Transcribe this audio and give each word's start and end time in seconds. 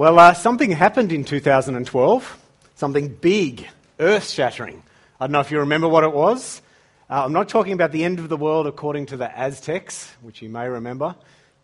Well, 0.00 0.18
uh, 0.18 0.32
something 0.32 0.70
happened 0.70 1.12
in 1.12 1.24
2012, 1.24 2.38
something 2.74 3.08
big, 3.16 3.68
earth 3.98 4.30
shattering. 4.30 4.82
I 5.20 5.26
don't 5.26 5.32
know 5.32 5.40
if 5.40 5.50
you 5.50 5.58
remember 5.58 5.88
what 5.88 6.04
it 6.04 6.14
was. 6.14 6.62
Uh, 7.10 7.26
I'm 7.26 7.34
not 7.34 7.50
talking 7.50 7.74
about 7.74 7.92
the 7.92 8.02
end 8.02 8.18
of 8.18 8.30
the 8.30 8.36
world 8.38 8.66
according 8.66 9.04
to 9.08 9.18
the 9.18 9.30
Aztecs, 9.38 10.10
which 10.22 10.40
you 10.40 10.48
may 10.48 10.66
remember. 10.66 11.14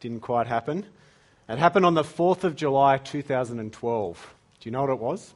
Didn't 0.01 0.21
quite 0.21 0.47
happen. 0.49 0.85
It 1.49 1.57
happened 1.57 1.87
on 1.87 1.95
the 1.95 2.03
4th 2.03 2.45
of 2.45 2.57
July 2.57 2.99
2012. 2.99 4.35
Do 4.61 4.69
you 4.69 4.71
know 4.71 4.83
what 4.83 4.91
it 4.91 4.99
was? 4.99 5.33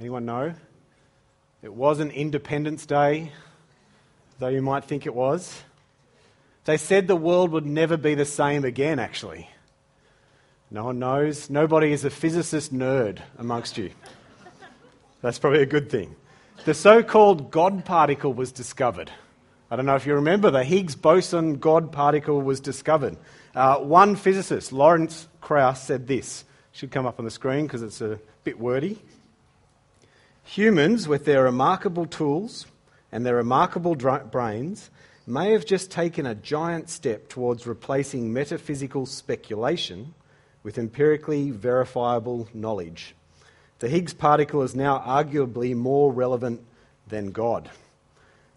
Anyone 0.00 0.24
know? 0.24 0.54
It 1.60 1.74
wasn't 1.74 2.12
Independence 2.12 2.86
Day, 2.86 3.30
though 4.38 4.48
you 4.48 4.62
might 4.62 4.86
think 4.86 5.04
it 5.04 5.14
was. 5.14 5.64
They 6.64 6.78
said 6.78 7.08
the 7.08 7.14
world 7.14 7.50
would 7.50 7.66
never 7.66 7.98
be 7.98 8.14
the 8.14 8.24
same 8.24 8.64
again, 8.64 8.98
actually. 8.98 9.50
No 10.70 10.84
one 10.84 10.98
knows. 10.98 11.50
Nobody 11.50 11.92
is 11.92 12.04
a 12.04 12.10
physicist 12.10 12.72
nerd 12.72 13.20
amongst 13.38 13.78
you. 13.78 13.90
That's 15.20 15.38
probably 15.38 15.62
a 15.62 15.66
good 15.66 15.90
thing. 15.90 16.16
The 16.64 16.74
so 16.74 17.02
called 17.02 17.50
God 17.50 17.84
particle 17.84 18.32
was 18.32 18.52
discovered. 18.52 19.10
I 19.70 19.76
don't 19.76 19.86
know 19.86 19.96
if 19.96 20.06
you 20.06 20.14
remember, 20.14 20.50
the 20.50 20.64
Higgs 20.64 20.94
boson 20.94 21.58
God 21.58 21.92
particle 21.92 22.40
was 22.40 22.60
discovered. 22.60 23.16
Uh, 23.54 23.78
one 23.78 24.16
physicist, 24.16 24.72
Lawrence 24.72 25.28
Krauss, 25.40 25.82
said 25.82 26.06
this. 26.06 26.44
Should 26.72 26.90
come 26.90 27.06
up 27.06 27.18
on 27.18 27.24
the 27.24 27.30
screen 27.30 27.66
because 27.66 27.82
it's 27.82 28.00
a 28.00 28.18
bit 28.42 28.58
wordy. 28.58 28.98
Humans, 30.44 31.06
with 31.08 31.24
their 31.24 31.44
remarkable 31.44 32.06
tools 32.06 32.66
and 33.12 33.24
their 33.24 33.36
remarkable 33.36 33.94
dra- 33.94 34.24
brains, 34.24 34.90
may 35.26 35.52
have 35.52 35.64
just 35.64 35.90
taken 35.90 36.26
a 36.26 36.34
giant 36.34 36.90
step 36.90 37.28
towards 37.28 37.66
replacing 37.66 38.32
metaphysical 38.32 39.06
speculation 39.06 40.14
with 40.64 40.78
empirically 40.78 41.50
verifiable 41.50 42.48
knowledge. 42.52 43.14
The 43.78 43.88
Higgs 43.88 44.14
particle 44.14 44.62
is 44.62 44.74
now 44.74 44.98
arguably 44.98 45.76
more 45.76 46.12
relevant 46.12 46.62
than 47.06 47.30
God. 47.30 47.70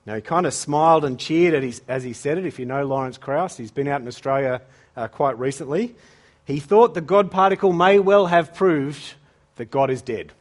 Now, 0.06 0.16
he 0.16 0.22
kind 0.22 0.46
of 0.46 0.54
smiled 0.54 1.04
and 1.04 1.20
cheered 1.20 1.62
his, 1.62 1.82
as 1.88 2.04
he 2.04 2.14
said 2.14 2.38
it. 2.38 2.46
If 2.46 2.60
you 2.60 2.66
know 2.66 2.86
Lawrence 2.86 3.18
Krauss, 3.18 3.58
he's 3.58 3.72
been 3.72 3.90
out 3.90 4.00
in 4.00 4.08
Australia 4.08 4.62
uh, 4.96 5.10
quite 5.10 5.38
recently. 5.38 5.96
He 6.46 6.62
thought 6.62 6.94
the 6.94 7.02
God 7.02 7.30
particle 7.30 7.74
may 7.74 8.00
well 8.00 8.28
have 8.28 8.56
proved 8.56 9.16
that 9.58 9.70
God 9.70 9.90
is 9.90 10.02
dead. 10.02 10.32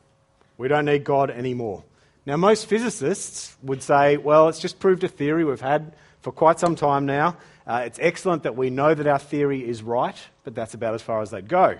We 0.57 0.69
don't 0.69 0.85
need 0.85 1.03
God 1.03 1.31
anymore. 1.31 1.83
Now, 2.25 2.37
most 2.37 2.67
physicists 2.67 3.57
would 3.63 3.83
say, 3.83 4.17
well, 4.17 4.49
it's 4.49 4.61
just 4.61 4.79
proved 4.79 5.03
a 5.03 5.09
theory 5.09 5.45
we've 5.45 5.61
had 5.61 5.93
for 6.23 6.31
quite 6.31 6.61
some 6.61 6.77
time 6.77 7.07
now. 7.07 7.37
Uh, 7.67 7.83
it's 7.85 7.99
excellent 8.01 8.45
that 8.45 8.57
we 8.57 8.71
know 8.71 8.95
that 8.95 9.07
our 9.07 9.19
theory 9.19 9.69
is 9.69 9.83
right, 9.83 10.17
but 10.45 10.55
that's 10.55 10.75
about 10.75 10.95
as 10.95 11.03
far 11.03 11.21
as 11.21 11.31
they'd 11.31 11.49
go. 11.49 11.79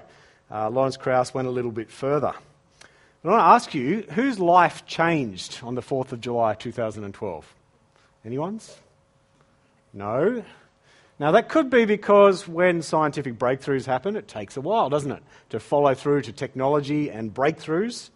Uh, 0.51 0.69
Lawrence 0.69 0.97
Krauss 0.97 1.33
went 1.33 1.47
a 1.47 1.51
little 1.51 1.71
bit 1.71 1.91
further. 1.91 2.35
But 3.23 3.31
I 3.31 3.33
want 3.33 3.43
to 3.43 3.55
ask 3.55 3.75
you, 3.75 4.03
whose 4.13 4.39
life 4.39 4.87
changed 4.87 5.61
on 5.63 5.75
the 5.75 5.83
4th 5.83 6.13
of 6.13 6.21
July 6.21 6.55
2012? 6.55 7.55
Anyone's? 8.25 8.77
No? 9.93 10.45
Now, 11.19 11.31
that 11.31 11.49
could 11.49 11.71
be 11.71 11.85
because 11.85 12.47
when 12.47 12.83
scientific 12.83 13.39
breakthroughs 13.39 13.87
happen, 13.87 14.17
it 14.17 14.29
takes 14.29 14.57
a 14.57 14.61
while, 14.61 14.91
doesn't 14.91 15.11
it, 15.11 15.23
to 15.51 15.61
follow 15.61 15.95
through 15.95 16.23
to 16.23 16.33
technology 16.33 17.11
and 17.11 17.33
breakthroughs. 17.33 18.11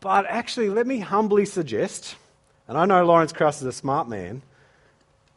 But 0.00 0.26
actually, 0.26 0.70
let 0.70 0.86
me 0.86 1.00
humbly 1.00 1.44
suggest, 1.44 2.16
and 2.68 2.78
I 2.78 2.86
know 2.86 3.04
Lawrence 3.04 3.32
Krauss 3.32 3.60
is 3.60 3.66
a 3.66 3.72
smart 3.72 4.08
man, 4.08 4.42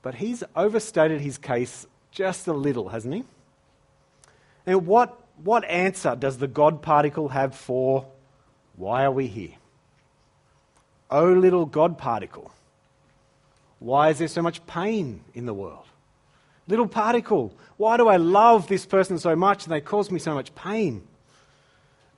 but 0.02 0.16
he's 0.16 0.44
overstated 0.56 1.22
his 1.22 1.38
case 1.38 1.86
just 2.12 2.48
a 2.48 2.54
little, 2.54 2.90
hasn't 2.90 3.14
he? 3.14 3.24
And 4.66 4.86
what, 4.86 5.20
what 5.44 5.64
answer 5.66 6.16
does 6.16 6.38
the 6.38 6.48
God 6.48 6.82
particle 6.82 7.30
have 7.30 7.56
for 7.56 8.06
why 8.76 9.04
are 9.04 9.12
we 9.12 9.28
here? 9.28 9.54
Oh, 11.10 11.34
little 11.34 11.66
God 11.66 11.98
particle, 11.98 12.52
why 13.80 14.10
is 14.10 14.20
there 14.20 14.28
so 14.28 14.42
much 14.42 14.66
pain 14.66 15.22
in 15.34 15.46
the 15.46 15.54
world? 15.54 15.86
Little 16.68 16.88
particle, 16.88 17.54
why 17.78 17.98
do 17.98 18.08
I 18.08 18.18
love 18.18 18.68
this 18.68 18.86
person 18.86 19.20
so 19.20 19.36
much 19.36 19.66
and 19.66 19.74
they 19.74 19.82
cause 19.82 20.10
me 20.10 20.20
so 20.20 20.34
much 20.34 20.56
pain? 20.56 21.06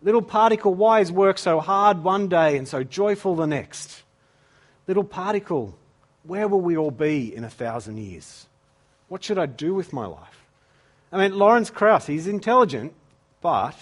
Little 0.02 0.22
particle, 0.22 0.76
why 0.76 1.00
is 1.00 1.12
work 1.12 1.38
so 1.38 1.60
hard 1.60 2.04
one 2.04 2.28
day 2.28 2.58
and 2.58 2.68
so 2.68 2.84
joyful 2.84 3.36
the 3.36 3.48
next? 3.48 4.04
Little 4.86 5.06
particle, 5.06 5.76
where 6.24 6.48
will 6.48 6.62
we 6.62 6.78
all 6.78 6.92
be 6.92 7.36
in 7.36 7.44
a 7.44 7.50
thousand 7.50 7.98
years? 7.98 8.48
What 9.08 9.24
should 9.24 9.38
I 9.38 9.46
do 9.46 9.74
with 9.74 9.94
my 9.94 10.06
life? 10.06 10.46
I 11.12 11.18
mean, 11.18 11.38
Lawrence 11.38 11.70
Krauss, 11.70 12.08
he's 12.08 12.28
intelligent, 12.28 12.94
but 13.42 13.78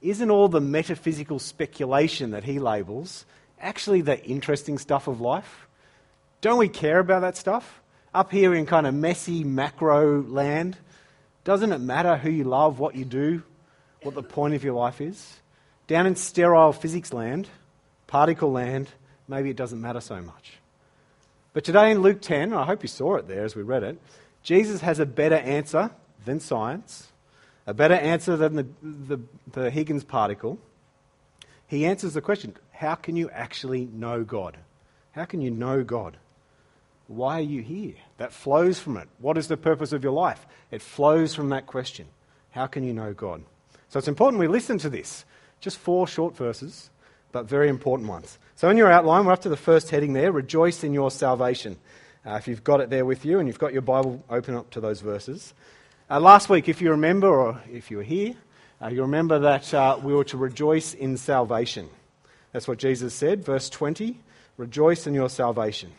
isn't 0.00 0.30
all 0.30 0.48
the 0.48 0.60
metaphysical 0.60 1.38
speculation 1.38 2.30
that 2.30 2.44
he 2.44 2.58
labels 2.58 3.26
actually 3.60 4.00
the 4.00 4.24
interesting 4.24 4.78
stuff 4.78 5.08
of 5.08 5.20
life? 5.20 5.66
Don't 6.40 6.58
we 6.58 6.68
care 6.68 6.98
about 6.98 7.20
that 7.20 7.36
stuff? 7.36 7.80
Up 8.14 8.30
here 8.30 8.54
in 8.54 8.64
kind 8.64 8.86
of 8.86 8.94
messy 8.94 9.44
macro 9.44 10.22
land, 10.22 10.78
doesn't 11.44 11.72
it 11.72 11.78
matter 11.78 12.16
who 12.16 12.30
you 12.30 12.44
love, 12.44 12.78
what 12.78 12.94
you 12.94 13.04
do, 13.04 13.42
what 14.02 14.14
the 14.14 14.22
point 14.22 14.54
of 14.54 14.64
your 14.64 14.74
life 14.74 15.00
is? 15.00 15.38
Down 15.86 16.06
in 16.06 16.16
sterile 16.16 16.72
physics 16.72 17.12
land, 17.12 17.48
particle 18.06 18.50
land, 18.50 18.88
maybe 19.28 19.50
it 19.50 19.56
doesn't 19.56 19.80
matter 19.80 20.00
so 20.00 20.20
much. 20.22 20.59
But 21.52 21.64
today 21.64 21.90
in 21.90 22.00
Luke 22.02 22.20
10, 22.20 22.52
I 22.52 22.64
hope 22.64 22.82
you 22.82 22.88
saw 22.88 23.16
it 23.16 23.26
there 23.26 23.44
as 23.44 23.56
we 23.56 23.62
read 23.62 23.82
it, 23.82 23.98
Jesus 24.42 24.80
has 24.82 24.98
a 25.00 25.06
better 25.06 25.36
answer 25.36 25.90
than 26.24 26.40
science, 26.40 27.08
a 27.66 27.74
better 27.74 27.94
answer 27.94 28.36
than 28.36 28.56
the, 28.56 28.66
the, 28.82 29.20
the 29.52 29.70
Higgins 29.70 30.04
particle. 30.04 30.58
He 31.66 31.84
answers 31.84 32.14
the 32.14 32.20
question 32.20 32.56
how 32.72 32.94
can 32.94 33.16
you 33.16 33.28
actually 33.30 33.86
know 33.92 34.24
God? 34.24 34.56
How 35.12 35.24
can 35.24 35.40
you 35.40 35.50
know 35.50 35.82
God? 35.82 36.16
Why 37.08 37.38
are 37.38 37.42
you 37.42 37.62
here? 37.62 37.94
That 38.18 38.32
flows 38.32 38.78
from 38.78 38.96
it. 38.96 39.08
What 39.18 39.36
is 39.36 39.48
the 39.48 39.56
purpose 39.56 39.92
of 39.92 40.04
your 40.04 40.12
life? 40.12 40.46
It 40.70 40.80
flows 40.80 41.34
from 41.34 41.48
that 41.48 41.66
question. 41.66 42.06
How 42.52 42.68
can 42.68 42.84
you 42.84 42.94
know 42.94 43.12
God? 43.12 43.42
So 43.88 43.98
it's 43.98 44.08
important 44.08 44.38
we 44.38 44.46
listen 44.46 44.78
to 44.78 44.88
this. 44.88 45.24
Just 45.60 45.78
four 45.78 46.06
short 46.06 46.36
verses, 46.36 46.90
but 47.32 47.46
very 47.46 47.68
important 47.68 48.08
ones. 48.08 48.38
So 48.60 48.68
in 48.68 48.76
your 48.76 48.92
outline, 48.92 49.24
we're 49.24 49.32
up 49.32 49.40
to 49.40 49.48
the 49.48 49.56
first 49.56 49.88
heading 49.88 50.12
there 50.12 50.32
Rejoice 50.32 50.84
in 50.84 50.92
your 50.92 51.10
salvation. 51.10 51.78
Uh, 52.26 52.32
if 52.32 52.46
you've 52.46 52.62
got 52.62 52.82
it 52.82 52.90
there 52.90 53.06
with 53.06 53.24
you 53.24 53.38
and 53.38 53.48
you've 53.48 53.58
got 53.58 53.72
your 53.72 53.80
Bible, 53.80 54.22
open 54.28 54.54
up 54.54 54.68
to 54.72 54.82
those 54.82 55.00
verses. 55.00 55.54
Uh, 56.10 56.20
last 56.20 56.50
week, 56.50 56.68
if 56.68 56.82
you 56.82 56.90
remember, 56.90 57.26
or 57.26 57.58
if 57.72 57.90
you 57.90 57.96
were 57.96 58.02
here, 58.02 58.34
uh, 58.82 58.88
you 58.88 59.00
remember 59.00 59.38
that 59.38 59.72
uh, 59.72 59.98
we 60.02 60.12
were 60.12 60.24
to 60.24 60.36
rejoice 60.36 60.92
in 60.92 61.16
salvation. 61.16 61.88
That's 62.52 62.68
what 62.68 62.76
Jesus 62.76 63.14
said, 63.14 63.42
verse 63.42 63.70
20 63.70 64.20
Rejoice 64.58 65.06
in 65.06 65.14
your 65.14 65.30
salvation. 65.30 65.92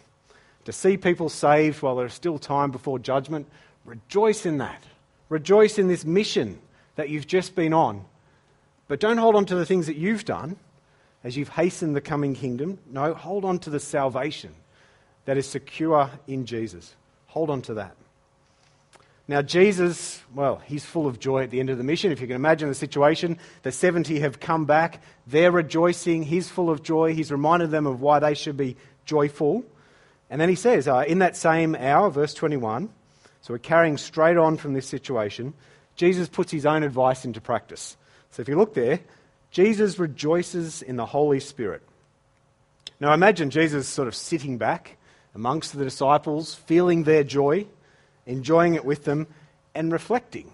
To 0.66 0.72
see 0.72 0.98
people 0.98 1.30
saved 1.30 1.82
while 1.82 1.96
there's 1.96 2.14
still 2.14 2.38
time 2.38 2.70
before 2.70 3.00
judgment, 3.00 3.48
rejoice 3.86 4.46
in 4.46 4.60
that. 4.60 4.84
Rejoice 5.30 5.80
in 5.80 5.88
this 5.88 6.06
mission 6.06 6.60
that 6.96 7.10
you've 7.10 7.26
just 7.26 7.56
been 7.56 7.74
on. 7.74 8.06
But 8.88 9.00
don't 9.00 9.18
hold 9.18 9.36
on 9.36 9.48
to 9.48 9.56
the 9.56 9.66
things 9.66 9.88
that 9.88 9.96
you've 9.96 10.26
done 10.26 10.58
as 11.24 11.38
you've 11.38 11.50
hastened 11.50 11.96
the 11.96 12.02
coming 12.02 12.34
kingdom. 12.34 12.80
No, 12.90 13.14
hold 13.14 13.46
on 13.46 13.60
to 13.60 13.70
the 13.70 13.80
salvation 13.80 14.54
that 15.26 15.38
is 15.38 15.48
secure 15.48 16.10
in 16.28 16.46
Jesus. 16.46 16.96
Hold 17.28 17.50
on 17.50 17.62
to 17.64 17.76
that. 17.76 17.96
Now, 19.28 19.42
Jesus, 19.42 20.22
well, 20.34 20.62
he's 20.66 20.84
full 20.84 21.08
of 21.08 21.20
joy 21.20 21.44
at 21.44 21.52
the 21.52 21.60
end 21.60 21.70
of 21.70 21.78
the 21.78 21.84
mission. 21.84 22.12
If 22.12 22.20
you 22.20 22.28
can 22.28 22.36
imagine 22.36 22.68
the 22.68 22.76
situation, 22.76 23.38
the 23.64 23.72
70 23.72 24.20
have 24.20 24.40
come 24.40 24.66
back. 24.66 25.02
They're 25.28 25.52
rejoicing. 25.52 26.24
He's 26.24 26.50
full 26.50 26.70
of 26.70 26.84
joy. 26.84 27.14
He's 27.14 27.32
reminded 27.32 27.72
them 27.72 27.88
of 27.88 28.02
why 28.02 28.20
they 28.20 28.34
should 28.34 28.58
be 28.58 28.76
joyful. 29.06 29.64
And 30.30 30.42
then 30.42 30.50
he 30.50 30.56
says, 30.56 30.88
uh, 30.88 31.06
in 31.08 31.20
that 31.20 31.38
same 31.38 31.76
hour, 31.76 32.10
verse 32.10 32.34
21, 32.34 32.90
so 33.42 33.54
we're 33.54 33.60
carrying 33.60 33.98
straight 33.98 34.38
on 34.38 34.58
from 34.58 34.74
this 34.74 34.88
situation, 34.88 35.54
Jesus 35.96 36.28
puts 36.28 36.52
his 36.52 36.66
own 36.66 36.84
advice 36.84 37.26
into 37.26 37.42
practice. 37.42 37.96
So 38.32 38.42
if 38.42 38.50
you 38.50 38.58
look 38.58 38.74
there, 38.74 39.00
Jesus 39.52 40.00
rejoices 40.00 40.82
in 40.82 40.96
the 40.96 41.06
Holy 41.06 41.40
Spirit. 41.40 41.84
Now 43.00 43.14
imagine 43.14 43.50
Jesus 43.50 43.88
sort 43.88 44.08
of 44.08 44.16
sitting 44.16 44.58
back 44.58 44.98
amongst 45.36 45.76
the 45.76 45.84
disciples, 45.84 46.56
feeling 46.56 47.04
their 47.04 47.24
joy, 47.24 47.68
enjoying 48.26 48.76
it 48.76 48.86
with 48.86 49.04
them, 49.04 49.28
and 49.76 49.92
reflecting 49.92 50.52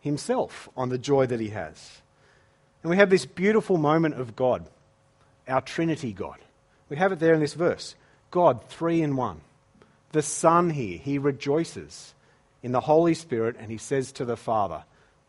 himself 0.00 0.68
on 0.76 0.88
the 0.88 0.98
joy 0.98 1.26
that 1.26 1.40
he 1.40 1.50
has. 1.50 2.00
And 2.82 2.90
we 2.90 2.96
have 2.96 3.10
this 3.10 3.26
beautiful 3.26 3.76
moment 3.76 4.14
of 4.14 4.36
God, 4.36 4.64
our 5.48 5.60
Trinity 5.60 6.12
God. 6.12 6.38
We 6.88 6.96
have 6.96 7.12
it 7.12 7.18
there 7.18 7.34
in 7.34 7.40
this 7.40 7.54
verse 7.54 7.94
God, 8.30 8.64
three 8.68 9.02
in 9.02 9.16
one. 9.16 9.40
The 10.12 10.22
Son 10.22 10.70
here, 10.70 10.98
he 10.98 11.18
rejoices 11.18 12.14
in 12.62 12.72
the 12.72 12.80
Holy 12.80 13.14
Spirit 13.14 13.56
and 13.58 13.70
he 13.70 13.78
says 13.78 14.12
to 14.12 14.24
the 14.24 14.36
Father, 14.36 14.84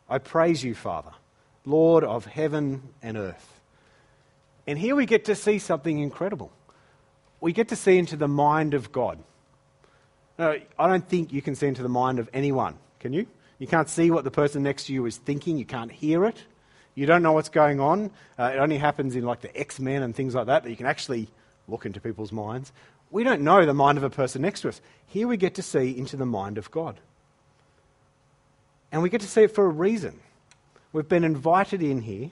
I 0.10 0.20
praise 0.20 0.64
you, 0.64 0.74
Father, 0.74 1.12
Lord 1.68 2.04
of 2.06 2.25
heaven 2.25 2.81
and 3.02 3.18
earth. 3.18 3.60
And 4.66 4.80
here 4.80 4.96
we 4.96 5.06
get 5.06 5.25
to 5.25 5.36
see 5.36 5.60
something 5.60 6.00
incredible. 6.00 6.52
We 7.42 7.52
get 7.52 7.68
to 7.69 7.75
see 7.75 7.98
into 7.98 8.16
the 8.16 8.28
mind 8.28 8.74
of 8.74 8.92
God. 8.92 9.19
Now, 10.40 10.56
I 10.80 10.88
don't 10.88 11.08
think 11.08 11.34
you 11.34 11.42
can 11.42 11.56
see 11.56 11.68
into 11.68 11.84
the 11.84 11.90
mind 11.90 12.19
of 12.19 12.30
anyone, 12.34 12.75
can 13.00 13.12
you? 13.12 13.28
You 13.60 13.68
can't 13.68 13.90
see 13.90 14.12
what 14.12 14.24
the 14.24 14.31
person 14.31 14.64
next 14.64 14.86
to 14.86 14.94
you 14.94 15.06
is 15.06 15.18
thinking, 15.18 15.58
you 15.58 15.66
can't 15.66 15.92
hear 15.92 16.25
it. 16.25 16.38
You 16.96 17.06
don't 17.06 17.22
know 17.22 17.34
what's 17.34 17.50
going 17.50 17.80
on. 17.80 18.12
Uh, 18.40 18.52
it 18.56 18.58
only 18.58 18.78
happens 18.78 19.16
in 19.16 19.24
like 19.24 19.42
the 19.42 19.56
X 19.56 19.80
Men 19.80 20.04
and 20.04 20.16
things 20.16 20.36
like 20.36 20.48
that, 20.48 20.63
that 20.63 20.70
you 20.70 20.75
can 20.75 20.86
actually 20.86 21.28
look 21.68 21.86
into 21.86 22.00
people's 22.00 22.31
minds. 22.31 22.72
We 23.12 23.24
don't 23.24 23.42
know 23.42 23.66
the 23.66 23.74
mind 23.74 23.98
of 23.98 24.04
a 24.04 24.10
person 24.10 24.42
next 24.42 24.62
to 24.62 24.70
us. 24.70 24.81
Here 25.06 25.28
we 25.28 25.38
get 25.38 25.56
to 25.56 25.62
see 25.62 25.98
into 25.98 26.18
the 26.18 26.25
mind 26.25 26.58
of 26.58 26.72
God. 26.72 27.00
And 28.92 29.02
we 29.02 29.10
get 29.10 29.22
to 29.22 29.28
see 29.28 29.44
it 29.44 29.54
for 29.54 29.66
a 29.66 29.70
reason. 29.70 30.20
We've 30.98 31.08
been 31.08 31.24
invited 31.24 31.84
in 31.84 32.02
here. 32.02 32.32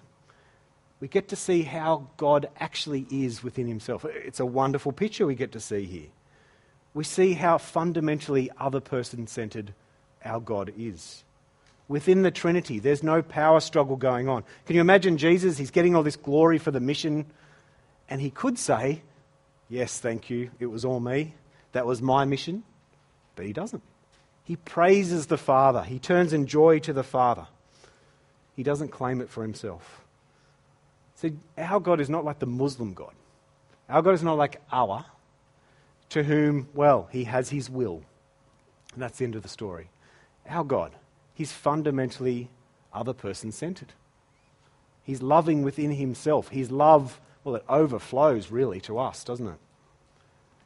We 0.99 1.07
get 1.07 1.27
to 1.27 1.35
see 1.35 1.61
how 1.61 2.07
God 2.17 2.49
actually 2.59 3.05
is 3.11 3.43
within 3.43 3.67
himself. 3.67 4.03
It's 4.05 4.39
a 4.39 4.45
wonderful 4.45 4.91
picture 4.91 5.27
we 5.27 5.35
get 5.35 5.51
to 5.51 5.59
see 5.59 5.85
here. 5.85 6.07
We 6.95 7.03
see 7.03 7.33
how 7.33 7.59
fundamentally 7.59 8.49
other 8.59 8.79
person 8.79 9.27
centered 9.27 9.75
our 10.23 10.39
God 10.39 10.73
is. 10.75 11.23
Within 11.87 12.23
the 12.23 12.31
Trinity, 12.31 12.79
there's 12.79 13.03
no 13.03 13.21
power 13.21 13.59
struggle 13.59 13.97
going 13.97 14.27
on. 14.27 14.43
Can 14.65 14.75
you 14.75 14.81
imagine 14.81 15.17
Jesus? 15.17 15.59
He's 15.59 15.69
getting 15.69 15.95
all 15.95 16.01
this 16.01 16.15
glory 16.15 16.57
for 16.57 16.71
the 16.71 16.79
mission, 16.79 17.27
and 18.09 18.19
he 18.19 18.31
could 18.31 18.57
say, 18.57 19.03
Yes, 19.69 19.99
thank 19.99 20.31
you, 20.31 20.49
it 20.59 20.65
was 20.65 20.83
all 20.83 20.99
me. 20.99 21.35
That 21.73 21.85
was 21.85 22.01
my 22.01 22.25
mission. 22.25 22.63
But 23.35 23.45
he 23.45 23.53
doesn't. 23.53 23.83
He 24.43 24.55
praises 24.55 25.27
the 25.27 25.37
Father, 25.37 25.83
he 25.83 25.99
turns 25.99 26.33
in 26.33 26.47
joy 26.47 26.79
to 26.79 26.93
the 26.93 27.03
Father. 27.03 27.45
He 28.55 28.63
doesn't 28.63 28.89
claim 28.89 29.21
it 29.21 29.29
for 29.29 29.41
himself. 29.41 30.01
See, 31.15 31.33
our 31.57 31.79
God 31.79 31.99
is 31.99 32.09
not 32.09 32.25
like 32.25 32.39
the 32.39 32.45
Muslim 32.45 32.93
God. 32.93 33.13
Our 33.89 34.01
God 34.01 34.13
is 34.13 34.23
not 34.23 34.37
like 34.37 34.61
Allah, 34.71 35.05
to 36.09 36.23
whom, 36.23 36.67
well, 36.73 37.07
he 37.11 37.25
has 37.25 37.49
his 37.49 37.69
will. 37.69 38.01
And 38.93 39.01
that's 39.01 39.17
the 39.17 39.25
end 39.25 39.35
of 39.35 39.43
the 39.43 39.49
story. 39.49 39.89
Our 40.49 40.63
God, 40.63 40.91
he's 41.33 41.51
fundamentally 41.51 42.49
other 42.93 43.13
person 43.13 43.51
centered. 43.51 43.93
He's 45.03 45.21
loving 45.21 45.63
within 45.63 45.91
himself. 45.91 46.49
His 46.49 46.71
love, 46.71 47.19
well, 47.43 47.55
it 47.55 47.65
overflows 47.69 48.49
really 48.51 48.81
to 48.81 48.97
us, 48.97 49.23
doesn't 49.23 49.47
it? 49.47 49.59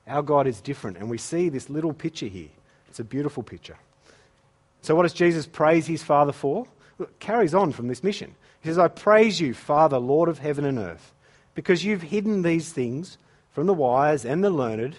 Our 0.07 0.21
God 0.23 0.47
is 0.47 0.61
different, 0.61 0.97
and 0.97 1.09
we 1.09 1.17
see 1.17 1.49
this 1.49 1.69
little 1.69 1.93
picture 1.93 2.27
here. 2.27 2.49
It's 2.87 2.99
a 2.99 3.03
beautiful 3.03 3.43
picture. 3.43 3.77
So, 4.81 4.95
what 4.95 5.03
does 5.03 5.13
Jesus 5.13 5.45
praise 5.45 5.85
his 5.85 6.01
Father 6.01 6.31
for? 6.31 6.65
Carries 7.19 7.53
on 7.53 7.71
from 7.71 7.87
this 7.87 8.03
mission. 8.03 8.35
He 8.61 8.69
says, 8.69 8.77
I 8.77 8.87
praise 8.87 9.39
you, 9.39 9.53
Father, 9.53 9.99
Lord 9.99 10.29
of 10.29 10.39
heaven 10.39 10.65
and 10.65 10.77
earth, 10.77 11.13
because 11.55 11.83
you've 11.83 12.01
hidden 12.01 12.41
these 12.41 12.71
things 12.71 13.17
from 13.51 13.67
the 13.67 13.73
wise 13.73 14.25
and 14.25 14.43
the 14.43 14.49
learned, 14.49 14.97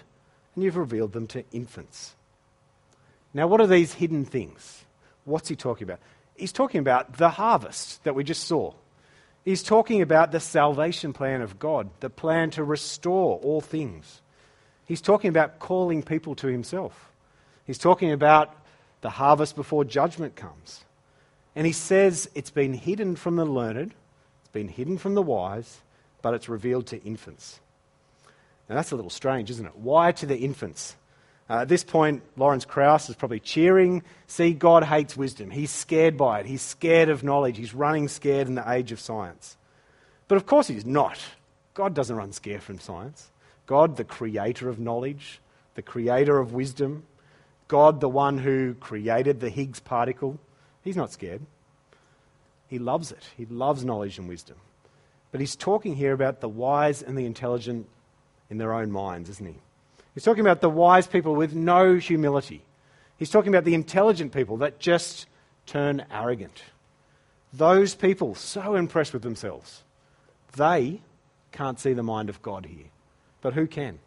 and 0.55 0.63
you've 0.63 0.77
revealed 0.77 1.13
them 1.13 1.27
to 1.27 1.43
infants. 1.51 2.15
Now, 3.33 3.47
what 3.47 3.61
are 3.61 3.67
these 3.67 3.93
hidden 3.93 4.25
things? 4.25 4.83
What's 5.25 5.47
he 5.47 5.55
talking 5.55 5.85
about? 5.85 5.99
He's 6.35 6.51
talking 6.51 6.79
about 6.79 7.17
the 7.17 7.29
harvest 7.29 8.03
that 8.03 8.15
we 8.15 8.23
just 8.23 8.43
saw. 8.45 8.73
He's 9.45 9.63
talking 9.63 10.01
about 10.01 10.31
the 10.31 10.39
salvation 10.39 11.13
plan 11.13 11.41
of 11.41 11.59
God, 11.59 11.89
the 11.99 12.09
plan 12.09 12.51
to 12.51 12.63
restore 12.63 13.37
all 13.37 13.61
things. 13.61 14.21
He's 14.85 15.01
talking 15.01 15.29
about 15.29 15.59
calling 15.59 16.03
people 16.03 16.35
to 16.35 16.47
himself. 16.47 17.11
He's 17.65 17.77
talking 17.77 18.11
about 18.11 18.55
the 19.01 19.09
harvest 19.09 19.55
before 19.55 19.83
judgment 19.83 20.35
comes. 20.35 20.83
And 21.55 21.65
he 21.65 21.73
says 21.73 22.29
it's 22.33 22.49
been 22.49 22.73
hidden 22.73 23.15
from 23.15 23.35
the 23.35 23.45
learned, 23.45 23.93
it's 24.41 24.51
been 24.53 24.69
hidden 24.69 24.97
from 24.97 25.15
the 25.15 25.21
wise, 25.21 25.81
but 26.21 26.33
it's 26.33 26.49
revealed 26.49 26.87
to 26.87 27.01
infants. 27.03 27.59
Now 28.69 28.75
that's 28.75 28.91
a 28.91 28.95
little 28.95 29.09
strange, 29.09 29.49
isn't 29.49 29.65
it? 29.65 29.75
Why 29.75 30.11
to 30.13 30.25
the 30.25 30.37
infants? 30.37 30.95
Uh, 31.49 31.63
at 31.63 31.67
this 31.67 31.83
point, 31.83 32.23
Lawrence 32.37 32.63
Krauss 32.63 33.09
is 33.09 33.15
probably 33.17 33.41
cheering. 33.41 34.03
See, 34.27 34.53
God 34.53 34.85
hates 34.85 35.17
wisdom. 35.17 35.49
He's 35.49 35.71
scared 35.71 36.15
by 36.15 36.39
it. 36.39 36.45
He's 36.45 36.61
scared 36.61 37.09
of 37.09 37.23
knowledge. 37.23 37.57
He's 37.57 37.73
running 37.73 38.07
scared 38.07 38.47
in 38.47 38.55
the 38.55 38.71
age 38.71 38.93
of 38.93 39.01
science. 39.01 39.57
But 40.29 40.37
of 40.37 40.45
course, 40.45 40.67
he's 40.67 40.85
not. 40.85 41.19
God 41.73 41.93
doesn't 41.93 42.15
run 42.15 42.31
scared 42.31 42.63
from 42.63 42.79
science. 42.79 43.31
God, 43.65 43.97
the 43.97 44.05
creator 44.05 44.69
of 44.69 44.79
knowledge, 44.79 45.41
the 45.75 45.81
creator 45.81 46.39
of 46.39 46.53
wisdom, 46.53 47.03
God, 47.67 47.99
the 47.99 48.09
one 48.09 48.37
who 48.37 48.73
created 48.75 49.41
the 49.41 49.49
Higgs 49.49 49.81
particle, 49.81 50.39
He's 50.83 50.95
not 50.95 51.11
scared. 51.11 51.41
He 52.67 52.79
loves 52.79 53.11
it. 53.11 53.23
He 53.37 53.45
loves 53.45 53.85
knowledge 53.85 54.17
and 54.17 54.27
wisdom. 54.27 54.57
But 55.31 55.39
he's 55.39 55.55
talking 55.55 55.95
here 55.95 56.13
about 56.13 56.41
the 56.41 56.49
wise 56.49 57.01
and 57.01 57.17
the 57.17 57.25
intelligent 57.25 57.87
in 58.49 58.57
their 58.57 58.73
own 58.73 58.91
minds, 58.91 59.29
isn't 59.29 59.45
he? 59.45 59.55
He's 60.13 60.23
talking 60.23 60.41
about 60.41 60.61
the 60.61 60.69
wise 60.69 61.07
people 61.07 61.35
with 61.35 61.53
no 61.53 61.95
humility. 61.95 62.63
He's 63.17 63.29
talking 63.29 63.53
about 63.53 63.63
the 63.63 63.73
intelligent 63.73 64.33
people 64.33 64.57
that 64.57 64.79
just 64.79 65.27
turn 65.65 66.05
arrogant. 66.11 66.63
Those 67.53 67.95
people, 67.95 68.35
so 68.35 68.75
impressed 68.75 69.13
with 69.13 69.21
themselves, 69.21 69.83
they 70.55 71.01
can't 71.51 71.79
see 71.79 71.93
the 71.93 72.03
mind 72.03 72.29
of 72.29 72.41
God 72.41 72.65
here. 72.65 72.87
But 73.41 73.53
who 73.53 73.67
can? 73.67 73.99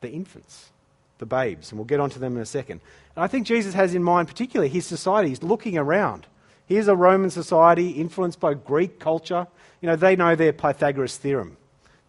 The 0.00 0.10
infants 0.10 0.70
the 1.18 1.26
babes, 1.26 1.70
and 1.70 1.78
we'll 1.78 1.86
get 1.86 2.00
onto 2.00 2.18
them 2.18 2.36
in 2.36 2.42
a 2.42 2.46
second. 2.46 2.80
And 3.16 3.24
I 3.24 3.28
think 3.28 3.46
Jesus 3.46 3.74
has 3.74 3.94
in 3.94 4.02
mind, 4.02 4.28
particularly 4.28 4.68
his 4.68 4.86
society. 4.86 5.28
He's 5.28 5.42
looking 5.42 5.78
around. 5.78 6.26
Here's 6.66 6.88
a 6.88 6.96
Roman 6.96 7.30
society 7.30 7.90
influenced 7.90 8.40
by 8.40 8.54
Greek 8.54 8.98
culture. 8.98 9.46
You 9.80 9.88
know, 9.88 9.96
they 9.96 10.16
know 10.16 10.34
their 10.34 10.52
Pythagoras 10.52 11.16
theorem. 11.16 11.56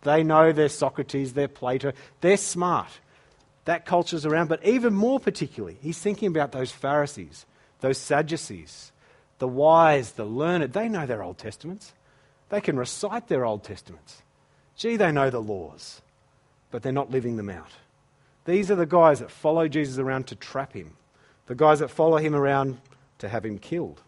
They 0.01 0.23
know 0.23 0.51
their 0.51 0.69
Socrates, 0.69 1.33
their 1.33 1.47
Plato. 1.47 1.91
They're 2.21 2.37
smart. 2.37 2.87
That 3.65 3.85
culture's 3.85 4.25
around. 4.25 4.47
But 4.47 4.65
even 4.65 4.93
more 4.93 5.19
particularly, 5.19 5.77
he's 5.81 5.99
thinking 5.99 6.27
about 6.27 6.51
those 6.51 6.71
Pharisees, 6.71 7.45
those 7.81 7.97
Sadducees, 7.97 8.91
the 9.39 9.47
wise, 9.47 10.11
the 10.11 10.25
learned. 10.25 10.73
They 10.73 10.87
know 10.87 11.05
their 11.05 11.23
Old 11.23 11.37
Testaments. 11.37 11.93
They 12.49 12.61
can 12.61 12.77
recite 12.77 13.27
their 13.27 13.45
Old 13.45 13.63
Testaments. 13.63 14.21
Gee, 14.77 14.97
they 14.97 15.11
know 15.11 15.29
the 15.29 15.41
laws, 15.41 16.01
but 16.71 16.83
they're 16.83 16.91
not 16.91 17.11
living 17.11 17.37
them 17.37 17.49
out. 17.49 17.71
These 18.45 18.71
are 18.71 18.75
the 18.75 18.85
guys 18.85 19.19
that 19.19 19.31
follow 19.31 19.67
Jesus 19.67 19.97
around 19.97 20.27
to 20.27 20.35
trap 20.35 20.73
him, 20.73 20.95
the 21.47 21.55
guys 21.55 21.79
that 21.79 21.89
follow 21.89 22.17
him 22.17 22.35
around 22.35 22.79
to 23.17 23.29
have 23.29 23.45
him 23.45 23.57
killed. 23.57 24.01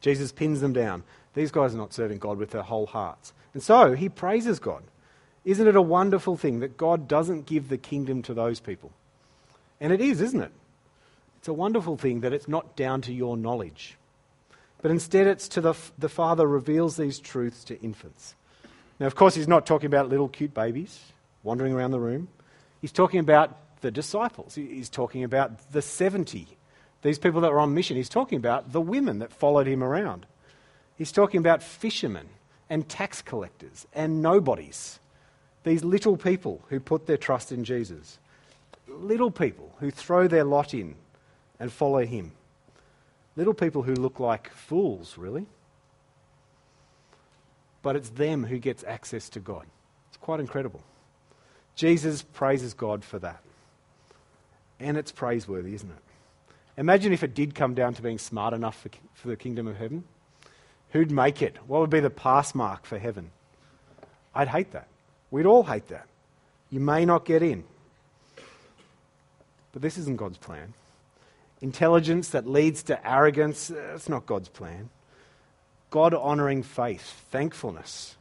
Jesus 0.00 0.32
pins 0.32 0.60
them 0.60 0.72
down. 0.72 1.02
These 1.34 1.50
guys 1.50 1.74
are 1.74 1.78
not 1.78 1.92
serving 1.92 2.18
God 2.18 2.38
with 2.38 2.50
their 2.50 2.62
whole 2.62 2.86
hearts. 2.86 3.32
And 3.52 3.62
so 3.62 3.94
he 3.94 4.08
praises 4.08 4.58
God. 4.58 4.84
Isn't 5.44 5.66
it 5.66 5.76
a 5.76 5.82
wonderful 5.82 6.36
thing 6.36 6.60
that 6.60 6.76
God 6.76 7.08
doesn't 7.08 7.46
give 7.46 7.68
the 7.68 7.78
kingdom 7.78 8.22
to 8.22 8.34
those 8.34 8.60
people? 8.60 8.92
And 9.80 9.92
it 9.92 10.00
is, 10.00 10.20
isn't 10.20 10.40
it? 10.40 10.52
It's 11.38 11.48
a 11.48 11.52
wonderful 11.52 11.96
thing 11.96 12.20
that 12.20 12.32
it's 12.32 12.48
not 12.48 12.76
down 12.76 13.02
to 13.02 13.12
your 13.12 13.36
knowledge. 13.36 13.96
But 14.82 14.90
instead, 14.90 15.26
it's 15.26 15.48
to 15.48 15.60
the, 15.60 15.74
the 15.98 16.08
Father 16.08 16.46
reveals 16.46 16.96
these 16.96 17.18
truths 17.18 17.64
to 17.64 17.80
infants. 17.80 18.34
Now, 18.98 19.06
of 19.06 19.14
course, 19.14 19.34
he's 19.34 19.48
not 19.48 19.66
talking 19.66 19.86
about 19.86 20.08
little 20.08 20.28
cute 20.28 20.54
babies 20.54 21.00
wandering 21.42 21.72
around 21.72 21.92
the 21.92 22.00
room. 22.00 22.28
He's 22.80 22.92
talking 22.92 23.20
about 23.20 23.56
the 23.80 23.90
disciples. 23.90 24.54
He's 24.54 24.88
talking 24.88 25.24
about 25.24 25.72
the 25.72 25.82
70, 25.82 26.46
these 27.02 27.18
people 27.18 27.40
that 27.42 27.52
were 27.52 27.60
on 27.60 27.74
mission. 27.74 27.96
He's 27.96 28.08
talking 28.08 28.38
about 28.38 28.72
the 28.72 28.80
women 28.80 29.18
that 29.20 29.32
followed 29.32 29.66
him 29.66 29.82
around. 29.82 30.26
He's 30.96 31.12
talking 31.12 31.38
about 31.38 31.62
fishermen 31.62 32.28
and 32.68 32.88
tax 32.88 33.22
collectors 33.22 33.86
and 33.92 34.22
nobodies. 34.22 34.98
These 35.64 35.84
little 35.84 36.16
people 36.16 36.62
who 36.68 36.80
put 36.80 37.06
their 37.06 37.16
trust 37.16 37.52
in 37.52 37.64
Jesus. 37.64 38.18
Little 38.88 39.30
people 39.30 39.74
who 39.80 39.90
throw 39.90 40.26
their 40.26 40.44
lot 40.44 40.72
in 40.74 40.94
and 41.60 41.72
follow 41.72 42.04
him. 42.04 42.32
Little 43.36 43.54
people 43.54 43.82
who 43.82 43.94
look 43.94 44.18
like 44.18 44.50
fools, 44.50 45.18
really. 45.18 45.46
But 47.82 47.96
it's 47.96 48.08
them 48.10 48.44
who 48.44 48.58
gets 48.58 48.82
access 48.84 49.28
to 49.30 49.40
God. 49.40 49.66
It's 50.08 50.16
quite 50.16 50.40
incredible. 50.40 50.82
Jesus 51.76 52.22
praises 52.22 52.74
God 52.74 53.04
for 53.04 53.18
that. 53.20 53.40
And 54.80 54.96
it's 54.96 55.12
praiseworthy, 55.12 55.74
isn't 55.74 55.90
it? 55.90 55.96
Imagine 56.78 57.12
if 57.12 57.22
it 57.22 57.34
did 57.34 57.54
come 57.54 57.74
down 57.74 57.94
to 57.94 58.02
being 58.02 58.18
smart 58.18 58.52
enough 58.52 58.80
for, 58.80 58.90
for 59.14 59.28
the 59.28 59.36
kingdom 59.36 59.66
of 59.66 59.76
heaven. 59.76 60.04
Who'd 60.90 61.10
make 61.10 61.42
it? 61.42 61.56
What 61.66 61.80
would 61.80 61.90
be 61.90 62.00
the 62.00 62.10
pass 62.10 62.54
mark 62.54 62.84
for 62.84 62.98
heaven? 62.98 63.30
I'd 64.34 64.48
hate 64.48 64.72
that. 64.72 64.88
We'd 65.30 65.46
all 65.46 65.64
hate 65.64 65.88
that. 65.88 66.06
You 66.70 66.80
may 66.80 67.04
not 67.04 67.24
get 67.24 67.42
in. 67.42 67.64
But 69.72 69.82
this 69.82 69.98
isn't 69.98 70.16
God's 70.16 70.38
plan. 70.38 70.74
Intelligence 71.60 72.30
that 72.30 72.46
leads 72.46 72.82
to 72.84 73.08
arrogance, 73.08 73.70
uh, 73.70 73.74
that's 73.90 74.08
not 74.08 74.26
God's 74.26 74.48
plan. 74.48 74.90
God 75.90 76.12
honoring 76.12 76.62
faith, 76.62 77.24
thankfulness, 77.30 78.16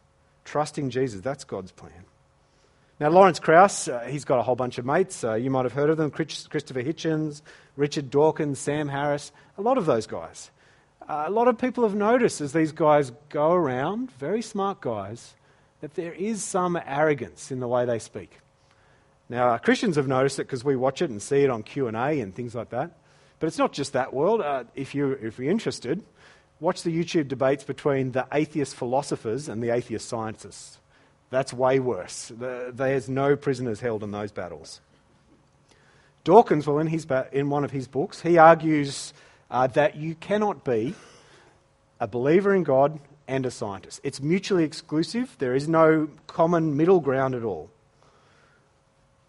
trusting 0.46 0.90
Jesus, 0.90 1.22
that's 1.22 1.44
God's 1.44 1.72
plan. 1.72 2.06
Now, 2.98 3.10
Lawrence 3.10 3.40
Krauss, 3.40 3.90
uh, 3.90 4.06
he's 4.08 4.24
got 4.24 4.40
a 4.40 4.44
whole 4.44 4.56
bunch 4.56 4.78
of 4.78 4.86
mates. 4.86 5.22
Uh, 5.22 5.34
you 5.34 5.50
might 5.50 5.66
have 5.66 5.74
heard 5.74 5.90
of 5.90 5.98
them 5.98 6.12
Christopher 6.12 6.82
Hitchens, 6.82 7.42
Richard 7.76 8.10
Dawkins, 8.10 8.58
Sam 8.58 8.88
Harris, 8.88 9.34
a 9.58 9.62
lot 9.62 9.78
of 9.78 9.86
those 9.86 10.08
guys. 10.08 10.50
Uh, 11.08 11.26
a 11.28 11.30
lot 11.30 11.50
of 11.50 11.58
people 11.58 11.84
have 11.84 11.94
noticed 11.94 12.40
as 12.40 12.54
these 12.54 12.72
guys 12.72 13.12
go 13.28 13.52
around, 13.52 14.12
very 14.14 14.42
smart 14.42 14.80
guys, 14.80 15.36
that 15.82 15.96
there 15.96 16.14
is 16.14 16.42
some 16.42 16.80
arrogance 16.86 17.52
in 17.52 17.60
the 17.60 17.68
way 17.68 17.84
they 17.84 18.00
speak. 18.00 18.40
Now, 19.28 19.50
uh, 19.50 19.58
Christians 19.58 19.98
have 19.98 20.08
noticed 20.08 20.40
it 20.40 20.44
because 20.44 20.64
we 20.64 20.78
watch 20.78 21.02
it 21.02 21.10
and 21.10 21.22
see 21.22 21.44
it 21.44 21.50
on 21.50 21.64
Q&A 21.64 22.22
and 22.22 22.34
things 22.34 22.56
like 22.56 22.70
that. 22.70 22.92
But 23.40 23.48
it's 23.48 23.58
not 23.58 23.74
just 23.74 23.92
that 23.92 24.14
world. 24.14 24.40
Uh, 24.40 24.64
if, 24.74 24.96
you, 24.96 25.12
if 25.12 25.38
you're 25.38 25.52
interested, 25.52 26.02
watch 26.62 26.84
the 26.84 26.98
YouTube 26.98 27.28
debates 27.28 27.66
between 27.66 28.14
the 28.14 28.26
atheist 28.32 28.74
philosophers 28.74 29.50
and 29.50 29.62
the 29.62 29.72
atheist 29.72 30.08
scientists. 30.08 30.80
That's 31.36 31.52
way 31.52 31.82
worse. 31.82 32.32
There's 32.34 33.10
no 33.10 33.36
prisoners 33.36 33.82
held 33.82 34.04
in 34.04 34.12
those 34.12 34.32
battles. 34.32 34.80
Dawkins, 36.24 36.66
well, 36.66 36.80
in, 36.80 36.88
his, 36.88 37.06
in 37.34 37.50
one 37.50 37.66
of 37.66 37.72
his 37.72 37.90
books, 37.90 38.22
he 38.22 38.38
argues 38.38 39.14
uh, 39.52 39.68
that 39.68 39.98
you 39.98 40.16
cannot 40.16 40.64
be 40.64 40.96
a 42.00 42.08
believer 42.08 42.56
in 42.56 42.64
God 42.64 43.02
and 43.28 43.46
a 43.46 43.52
scientist. 43.52 44.00
It's 44.02 44.22
mutually 44.22 44.64
exclusive. 44.64 45.36
There 45.38 45.54
is 45.54 45.68
no 45.68 46.08
common 46.28 46.78
middle 46.78 47.02
ground 47.02 47.36
at 47.36 47.44
all. 47.44 47.70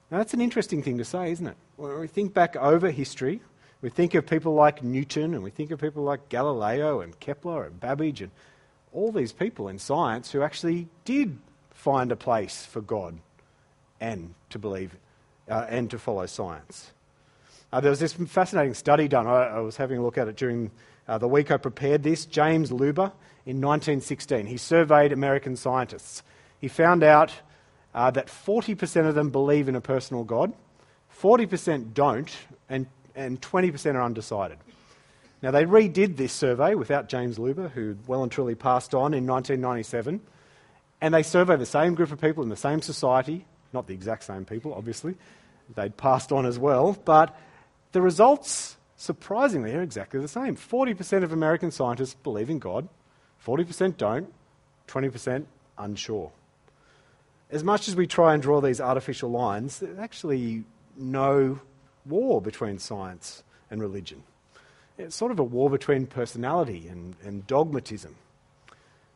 Now, 0.08 0.18
that's 0.18 0.32
an 0.32 0.40
interesting 0.40 0.84
thing 0.84 0.98
to 0.98 1.04
say, 1.04 1.32
isn't 1.32 1.48
it? 1.48 1.56
When 1.74 1.98
we 1.98 2.06
think 2.06 2.32
back 2.32 2.54
over 2.54 2.92
history, 2.92 3.40
we 3.80 3.90
think 3.90 4.14
of 4.14 4.28
people 4.28 4.54
like 4.54 4.80
Newton 4.80 5.34
and 5.34 5.42
we 5.42 5.50
think 5.50 5.72
of 5.72 5.80
people 5.80 6.04
like 6.04 6.28
Galileo 6.28 7.00
and 7.00 7.18
Kepler 7.18 7.64
and 7.64 7.80
Babbage 7.80 8.22
and 8.22 8.30
all 8.92 9.10
these 9.10 9.32
people 9.32 9.66
in 9.66 9.80
science 9.80 10.30
who 10.30 10.42
actually 10.42 10.86
did 11.04 11.38
find 11.76 12.10
a 12.10 12.16
place 12.16 12.64
for 12.64 12.80
God 12.80 13.18
and 14.00 14.34
to 14.50 14.58
believe 14.58 14.96
uh, 15.48 15.66
and 15.68 15.90
to 15.90 15.98
follow 15.98 16.26
science. 16.26 16.90
Uh, 17.72 17.80
there 17.80 17.90
was 17.90 18.00
this 18.00 18.14
fascinating 18.14 18.74
study 18.74 19.06
done. 19.06 19.26
I, 19.26 19.44
I, 19.44 19.60
was 19.60 19.76
having 19.76 19.98
a 19.98 20.02
look 20.02 20.18
at 20.18 20.26
it 20.26 20.36
during 20.36 20.70
uh, 21.06 21.18
the 21.18 21.28
week 21.28 21.50
I 21.50 21.58
prepared 21.58 22.02
this. 22.02 22.24
James 22.24 22.70
Leuba 22.70 23.12
in 23.44 23.60
1916. 23.60 24.46
He 24.46 24.56
surveyed 24.56 25.12
American 25.12 25.54
scientists. 25.54 26.22
He 26.60 26.68
found 26.68 27.04
out 27.04 27.32
uh, 27.94 28.10
that 28.10 28.28
40% 28.28 29.06
of 29.06 29.14
them 29.14 29.30
believe 29.30 29.68
in 29.68 29.76
a 29.76 29.80
personal 29.80 30.24
God, 30.24 30.52
40% 31.20 31.94
don't, 31.94 32.34
and, 32.68 32.86
and 33.14 33.40
20% 33.40 33.94
are 33.94 34.02
undecided. 34.02 34.58
Now, 35.42 35.50
they 35.50 35.64
redid 35.64 36.16
this 36.16 36.32
survey 36.32 36.74
without 36.74 37.08
James 37.08 37.38
Leuba, 37.38 37.70
who 37.70 37.96
well 38.06 38.22
and 38.22 38.32
truly 38.32 38.54
passed 38.54 38.94
on 38.94 39.12
in 39.12 39.26
1997, 39.26 40.20
and 41.00 41.12
they 41.12 41.22
survey 41.22 41.56
the 41.56 41.66
same 41.66 41.94
group 41.94 42.10
of 42.10 42.20
people 42.20 42.42
in 42.42 42.48
the 42.48 42.56
same 42.56 42.82
society, 42.82 43.46
not 43.72 43.86
the 43.86 43.94
exact 43.94 44.24
same 44.24 44.44
people, 44.44 44.74
obviously. 44.74 45.14
They'd 45.74 45.96
passed 45.96 46.32
on 46.32 46.46
as 46.46 46.58
well, 46.58 46.96
but 47.04 47.36
the 47.92 48.00
results, 48.00 48.76
surprisingly, 48.96 49.74
are 49.74 49.82
exactly 49.82 50.20
the 50.20 50.28
same. 50.28 50.56
40% 50.56 51.22
of 51.22 51.32
American 51.32 51.70
scientists 51.70 52.14
believe 52.14 52.50
in 52.50 52.58
God, 52.58 52.88
40% 53.44 53.96
don't, 53.96 54.32
20% 54.88 55.44
unsure. 55.78 56.32
As 57.50 57.62
much 57.62 57.88
as 57.88 57.96
we 57.96 58.06
try 58.06 58.34
and 58.34 58.42
draw 58.42 58.60
these 58.60 58.80
artificial 58.80 59.30
lines, 59.30 59.80
there's 59.80 59.98
actually 59.98 60.64
no 60.96 61.60
war 62.04 62.40
between 62.40 62.78
science 62.78 63.42
and 63.70 63.80
religion. 63.80 64.22
It's 64.98 65.14
sort 65.14 65.30
of 65.30 65.38
a 65.38 65.44
war 65.44 65.68
between 65.68 66.06
personality 66.06 66.88
and, 66.88 67.16
and 67.24 67.46
dogmatism. 67.46 68.14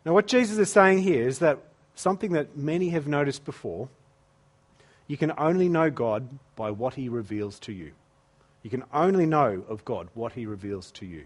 Now, 0.05 0.13
what 0.13 0.27
Jesus 0.27 0.59
is 0.59 0.71
saying 0.71 1.03
here 1.03 1.27
is 1.27 1.39
that 1.41 1.59
something 1.95 2.33
that 2.33 2.57
many 2.57 2.91
have 2.91 3.07
noticed 3.07 3.45
before 3.45 3.89
you 5.11 5.17
can 5.17 5.33
only 5.39 5.69
know 5.69 5.91
God 5.91 6.29
by 6.55 6.71
what 6.71 6.95
he 6.95 7.09
reveals 7.09 7.59
to 7.61 7.73
you. 7.73 7.91
You 8.63 8.71
can 8.71 8.85
only 8.95 9.27
know 9.27 9.65
of 9.69 9.85
God 9.85 10.07
what 10.15 10.35
he 10.35 10.47
reveals 10.47 10.93
to 10.93 11.05
you. 11.05 11.25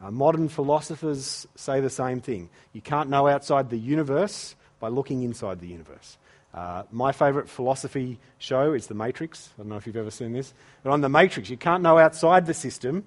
Uh, 0.00 0.10
modern 0.10 0.48
philosophers 0.48 1.46
say 1.56 1.80
the 1.80 1.90
same 1.90 2.22
thing. 2.22 2.48
You 2.72 2.80
can't 2.80 3.10
know 3.10 3.28
outside 3.28 3.68
the 3.68 3.76
universe 3.76 4.54
by 4.80 4.88
looking 4.88 5.24
inside 5.24 5.60
the 5.60 5.66
universe. 5.66 6.16
Uh, 6.54 6.84
my 6.90 7.12
favourite 7.12 7.50
philosophy 7.50 8.18
show 8.38 8.72
is 8.72 8.86
The 8.86 8.94
Matrix. 8.94 9.50
I 9.58 9.62
don't 9.62 9.68
know 9.68 9.76
if 9.76 9.86
you've 9.86 9.96
ever 9.98 10.10
seen 10.10 10.32
this. 10.32 10.54
But 10.82 10.92
on 10.92 11.02
The 11.02 11.10
Matrix, 11.10 11.50
you 11.50 11.58
can't 11.58 11.82
know 11.82 11.98
outside 11.98 12.46
the 12.46 12.54
system 12.54 13.04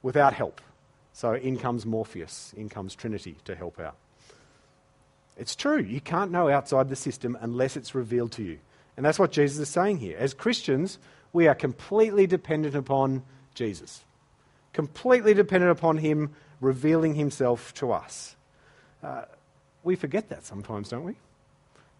without 0.00 0.32
help. 0.32 0.60
So 1.12 1.32
in 1.32 1.58
comes 1.58 1.84
Morpheus, 1.84 2.54
in 2.56 2.68
comes 2.68 2.94
Trinity 2.94 3.34
to 3.46 3.56
help 3.56 3.80
out. 3.80 3.96
It's 5.36 5.54
true. 5.54 5.80
You 5.80 6.00
can't 6.00 6.30
know 6.30 6.48
outside 6.48 6.88
the 6.88 6.96
system 6.96 7.36
unless 7.40 7.76
it's 7.76 7.94
revealed 7.94 8.32
to 8.32 8.42
you. 8.42 8.58
And 8.96 9.04
that's 9.04 9.18
what 9.18 9.32
Jesus 9.32 9.58
is 9.58 9.68
saying 9.68 9.98
here. 9.98 10.16
As 10.18 10.32
Christians, 10.32 10.98
we 11.32 11.48
are 11.48 11.54
completely 11.54 12.26
dependent 12.26 12.74
upon 12.74 13.22
Jesus 13.54 14.04
completely 14.76 15.32
dependent 15.32 15.72
upon 15.72 15.96
Him 15.96 16.30
revealing 16.60 17.14
Himself 17.14 17.72
to 17.74 17.92
us. 17.92 18.36
Uh, 19.02 19.22
we 19.82 19.96
forget 19.96 20.28
that 20.28 20.44
sometimes, 20.44 20.90
don't 20.90 21.04
we? 21.04 21.14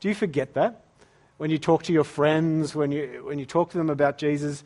Do 0.00 0.09
you 0.09 0.14
forget 0.14 0.52
that? 0.55 0.83
When 1.38 1.50
you 1.50 1.57
talk 1.57 1.85
to 1.85 1.93
your 1.95 2.05
friends, 2.05 2.75
when 2.75 2.93
you, 2.93 3.23
when 3.25 3.38
you 3.38 3.47
talk 3.47 3.71
to 3.71 3.78
them 3.78 3.88
about 3.88 4.19
Jesus, 4.19 4.62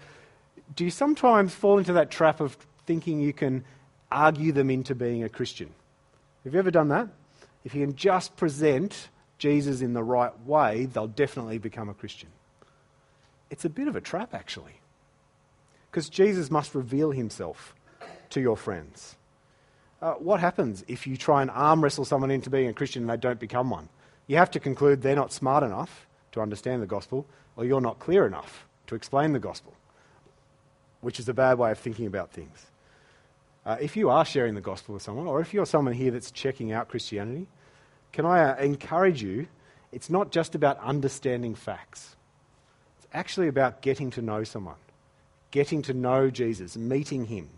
do 0.74 0.84
you 0.84 0.90
sometimes 0.90 1.54
fall 1.54 1.78
into 1.78 1.92
that 1.92 2.10
trap 2.10 2.40
of 2.40 2.56
thinking 2.84 3.20
you 3.20 3.32
can 3.32 3.64
argue 4.10 4.50
them 4.50 4.70
into 4.70 4.96
being 4.96 5.22
a 5.22 5.28
Christian? 5.28 5.70
Have 6.42 6.54
you 6.54 6.58
ever 6.58 6.72
done 6.72 6.88
that? 6.88 7.08
If 7.64 7.74
you 7.74 7.86
can 7.86 7.96
just 7.96 8.36
present 8.36 9.08
Jesus 9.38 9.80
in 9.80 9.92
the 9.92 10.02
right 10.02 10.38
way, 10.46 10.86
they'll 10.86 11.06
definitely 11.06 11.58
become 11.58 11.88
a 11.88 11.94
Christian. 11.94 12.28
It's 13.50 13.64
a 13.64 13.70
bit 13.70 13.88
of 13.88 13.96
a 13.96 14.00
trap, 14.00 14.34
actually. 14.34 14.80
Because 15.90 16.08
Jesus 16.08 16.50
must 16.50 16.74
reveal 16.74 17.10
himself 17.10 17.74
to 18.30 18.40
your 18.40 18.56
friends. 18.56 19.16
Uh, 20.00 20.12
what 20.14 20.40
happens 20.40 20.84
if 20.88 21.06
you 21.06 21.16
try 21.16 21.42
and 21.42 21.50
arm 21.50 21.82
wrestle 21.82 22.04
someone 22.04 22.30
into 22.30 22.48
being 22.48 22.68
a 22.68 22.72
Christian 22.72 23.02
and 23.02 23.10
they 23.10 23.16
don't 23.16 23.40
become 23.40 23.70
one? 23.70 23.88
You 24.26 24.36
have 24.36 24.50
to 24.52 24.60
conclude 24.60 25.02
they're 25.02 25.16
not 25.16 25.32
smart 25.32 25.64
enough 25.64 26.06
to 26.32 26.40
understand 26.40 26.80
the 26.80 26.86
gospel, 26.86 27.26
or 27.56 27.64
you're 27.64 27.80
not 27.80 27.98
clear 27.98 28.26
enough 28.26 28.66
to 28.86 28.94
explain 28.94 29.32
the 29.32 29.40
gospel, 29.40 29.74
which 31.00 31.18
is 31.18 31.28
a 31.28 31.34
bad 31.34 31.58
way 31.58 31.72
of 31.72 31.78
thinking 31.78 32.06
about 32.06 32.30
things. 32.30 32.69
Uh, 33.70 33.76
if 33.80 33.96
you 33.96 34.10
are 34.10 34.24
sharing 34.24 34.54
the 34.54 34.60
gospel 34.60 34.94
with 34.94 35.02
someone, 35.02 35.26
or 35.26 35.40
if 35.40 35.54
you're 35.54 35.66
someone 35.66 35.94
here 35.94 36.10
that's 36.10 36.30
checking 36.30 36.72
out 36.72 36.88
Christianity, 36.88 37.46
can 38.12 38.26
I 38.26 38.50
uh, 38.50 38.56
encourage 38.56 39.22
you? 39.22 39.46
It's 39.92 40.10
not 40.10 40.32
just 40.32 40.54
about 40.54 40.78
understanding 40.80 41.54
facts, 41.54 42.16
it's 42.98 43.06
actually 43.12 43.48
about 43.48 43.80
getting 43.82 44.10
to 44.10 44.22
know 44.22 44.44
someone, 44.44 44.80
getting 45.50 45.82
to 45.82 45.94
know 45.94 46.30
Jesus, 46.30 46.76
meeting 46.76 47.26
him 47.26 47.48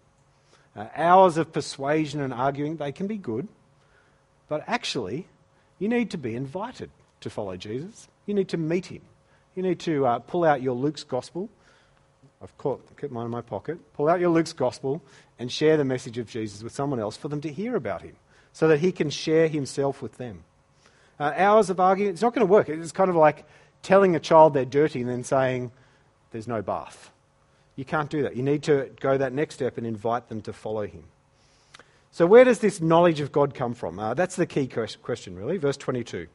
uh, 0.74 0.86
hours 0.96 1.36
of 1.36 1.52
persuasion 1.52 2.20
and 2.20 2.32
arguing, 2.32 2.76
they 2.76 2.92
can 2.92 3.06
be 3.06 3.16
good, 3.16 3.48
but 4.48 4.64
actually, 4.66 5.26
you 5.78 5.88
need 5.88 6.10
to 6.10 6.18
be 6.18 6.34
invited 6.34 6.90
to 7.20 7.30
follow 7.30 7.56
Jesus. 7.56 8.08
You 8.26 8.34
need 8.34 8.48
to 8.48 8.56
meet 8.56 8.86
him. 8.86 9.02
You 9.54 9.62
need 9.62 9.80
to 9.80 10.06
uh, 10.06 10.18
pull 10.20 10.44
out 10.44 10.62
your 10.62 10.74
Luke's 10.74 11.04
gospel. 11.04 11.48
I've 12.42 12.56
caught, 12.58 12.96
kept 12.96 13.12
mine 13.12 13.26
in 13.26 13.30
my 13.30 13.40
pocket. 13.40 13.78
Pull 13.94 14.08
out 14.08 14.20
your 14.20 14.30
Luke's 14.30 14.52
gospel 14.52 15.02
and 15.42 15.50
share 15.50 15.76
the 15.76 15.84
message 15.84 16.18
of 16.18 16.28
Jesus 16.30 16.62
with 16.62 16.72
someone 16.72 17.00
else 17.00 17.16
for 17.16 17.26
them 17.26 17.40
to 17.40 17.52
hear 17.52 17.74
about 17.74 18.02
him 18.02 18.14
so 18.52 18.68
that 18.68 18.78
he 18.78 18.92
can 18.92 19.10
share 19.10 19.48
himself 19.48 20.00
with 20.00 20.16
them. 20.16 20.44
Uh, 21.18 21.32
hours 21.36 21.68
of 21.68 21.80
arguing, 21.80 22.12
it's 22.12 22.22
not 22.22 22.32
going 22.32 22.46
to 22.46 22.50
work. 22.50 22.68
It's 22.68 22.92
kind 22.92 23.10
of 23.10 23.16
like 23.16 23.44
telling 23.82 24.14
a 24.14 24.20
child 24.20 24.54
they're 24.54 24.64
dirty 24.64 25.00
and 25.00 25.10
then 25.10 25.24
saying, 25.24 25.72
there's 26.30 26.46
no 26.46 26.62
bath. 26.62 27.10
You 27.74 27.84
can't 27.84 28.08
do 28.08 28.22
that. 28.22 28.36
You 28.36 28.44
need 28.44 28.62
to 28.64 28.90
go 29.00 29.18
that 29.18 29.32
next 29.32 29.56
step 29.56 29.78
and 29.78 29.86
invite 29.86 30.28
them 30.28 30.42
to 30.42 30.52
follow 30.52 30.86
him. 30.86 31.02
So, 32.12 32.24
where 32.24 32.44
does 32.44 32.60
this 32.60 32.80
knowledge 32.80 33.20
of 33.20 33.32
God 33.32 33.54
come 33.54 33.74
from? 33.74 33.98
Uh, 33.98 34.14
that's 34.14 34.36
the 34.36 34.46
key 34.46 34.68
question, 34.68 35.34
really. 35.36 35.56
Verse 35.56 35.76
22. 35.76 36.28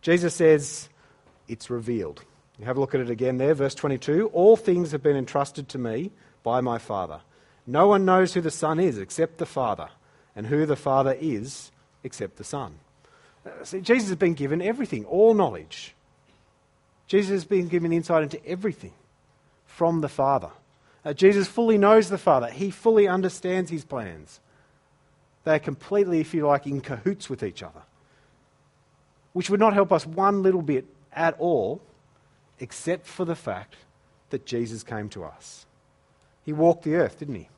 Jesus 0.00 0.34
says, 0.34 0.88
It's 1.46 1.68
revealed. 1.68 2.22
You 2.58 2.64
have 2.64 2.76
a 2.76 2.80
look 2.80 2.94
at 2.94 3.00
it 3.02 3.10
again 3.10 3.36
there, 3.36 3.52
verse 3.52 3.74
22. 3.74 4.30
All 4.32 4.56
things 4.56 4.92
have 4.92 5.02
been 5.02 5.16
entrusted 5.16 5.68
to 5.70 5.78
me 5.78 6.12
by 6.42 6.60
my 6.60 6.78
Father. 6.78 7.20
No 7.66 7.88
one 7.88 8.04
knows 8.04 8.34
who 8.34 8.40
the 8.40 8.50
Son 8.50 8.78
is 8.78 8.98
except 8.98 9.38
the 9.38 9.46
Father, 9.46 9.88
and 10.34 10.46
who 10.46 10.66
the 10.66 10.76
Father 10.76 11.16
is 11.20 11.72
except 12.04 12.36
the 12.36 12.44
Son. 12.44 12.78
Uh, 13.44 13.64
see, 13.64 13.80
Jesus 13.80 14.08
has 14.08 14.18
been 14.18 14.34
given 14.34 14.62
everything, 14.62 15.04
all 15.04 15.34
knowledge. 15.34 15.94
Jesus 17.06 17.30
has 17.30 17.44
been 17.44 17.68
given 17.68 17.92
insight 17.92 18.22
into 18.22 18.44
everything 18.46 18.92
from 19.64 20.00
the 20.00 20.08
Father. 20.08 20.50
Uh, 21.04 21.12
Jesus 21.12 21.46
fully 21.46 21.78
knows 21.78 22.08
the 22.08 22.18
Father, 22.18 22.48
he 22.48 22.70
fully 22.70 23.08
understands 23.08 23.70
his 23.70 23.84
plans. 23.84 24.40
They 25.44 25.54
are 25.54 25.60
completely, 25.60 26.20
if 26.20 26.34
you 26.34 26.46
like, 26.46 26.66
in 26.66 26.80
cahoots 26.80 27.30
with 27.30 27.42
each 27.42 27.62
other, 27.62 27.82
which 29.32 29.48
would 29.50 29.60
not 29.60 29.74
help 29.74 29.92
us 29.92 30.04
one 30.04 30.42
little 30.42 30.62
bit 30.62 30.86
at 31.12 31.36
all, 31.38 31.80
except 32.58 33.06
for 33.06 33.24
the 33.24 33.36
fact 33.36 33.76
that 34.30 34.44
Jesus 34.44 34.82
came 34.82 35.08
to 35.10 35.24
us. 35.24 35.66
He 36.44 36.52
walked 36.52 36.84
the 36.84 36.96
earth, 36.96 37.20
didn't 37.20 37.36
he? 37.36 37.48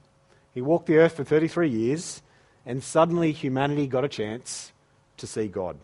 He 0.58 0.62
walked 0.62 0.86
the 0.86 0.96
earth 0.96 1.14
for 1.14 1.22
33 1.22 1.70
years, 1.70 2.20
and 2.66 2.82
suddenly 2.82 3.30
humanity 3.30 3.86
got 3.86 4.02
a 4.02 4.08
chance 4.08 4.72
to 5.18 5.24
see 5.24 5.46
God. 5.46 5.78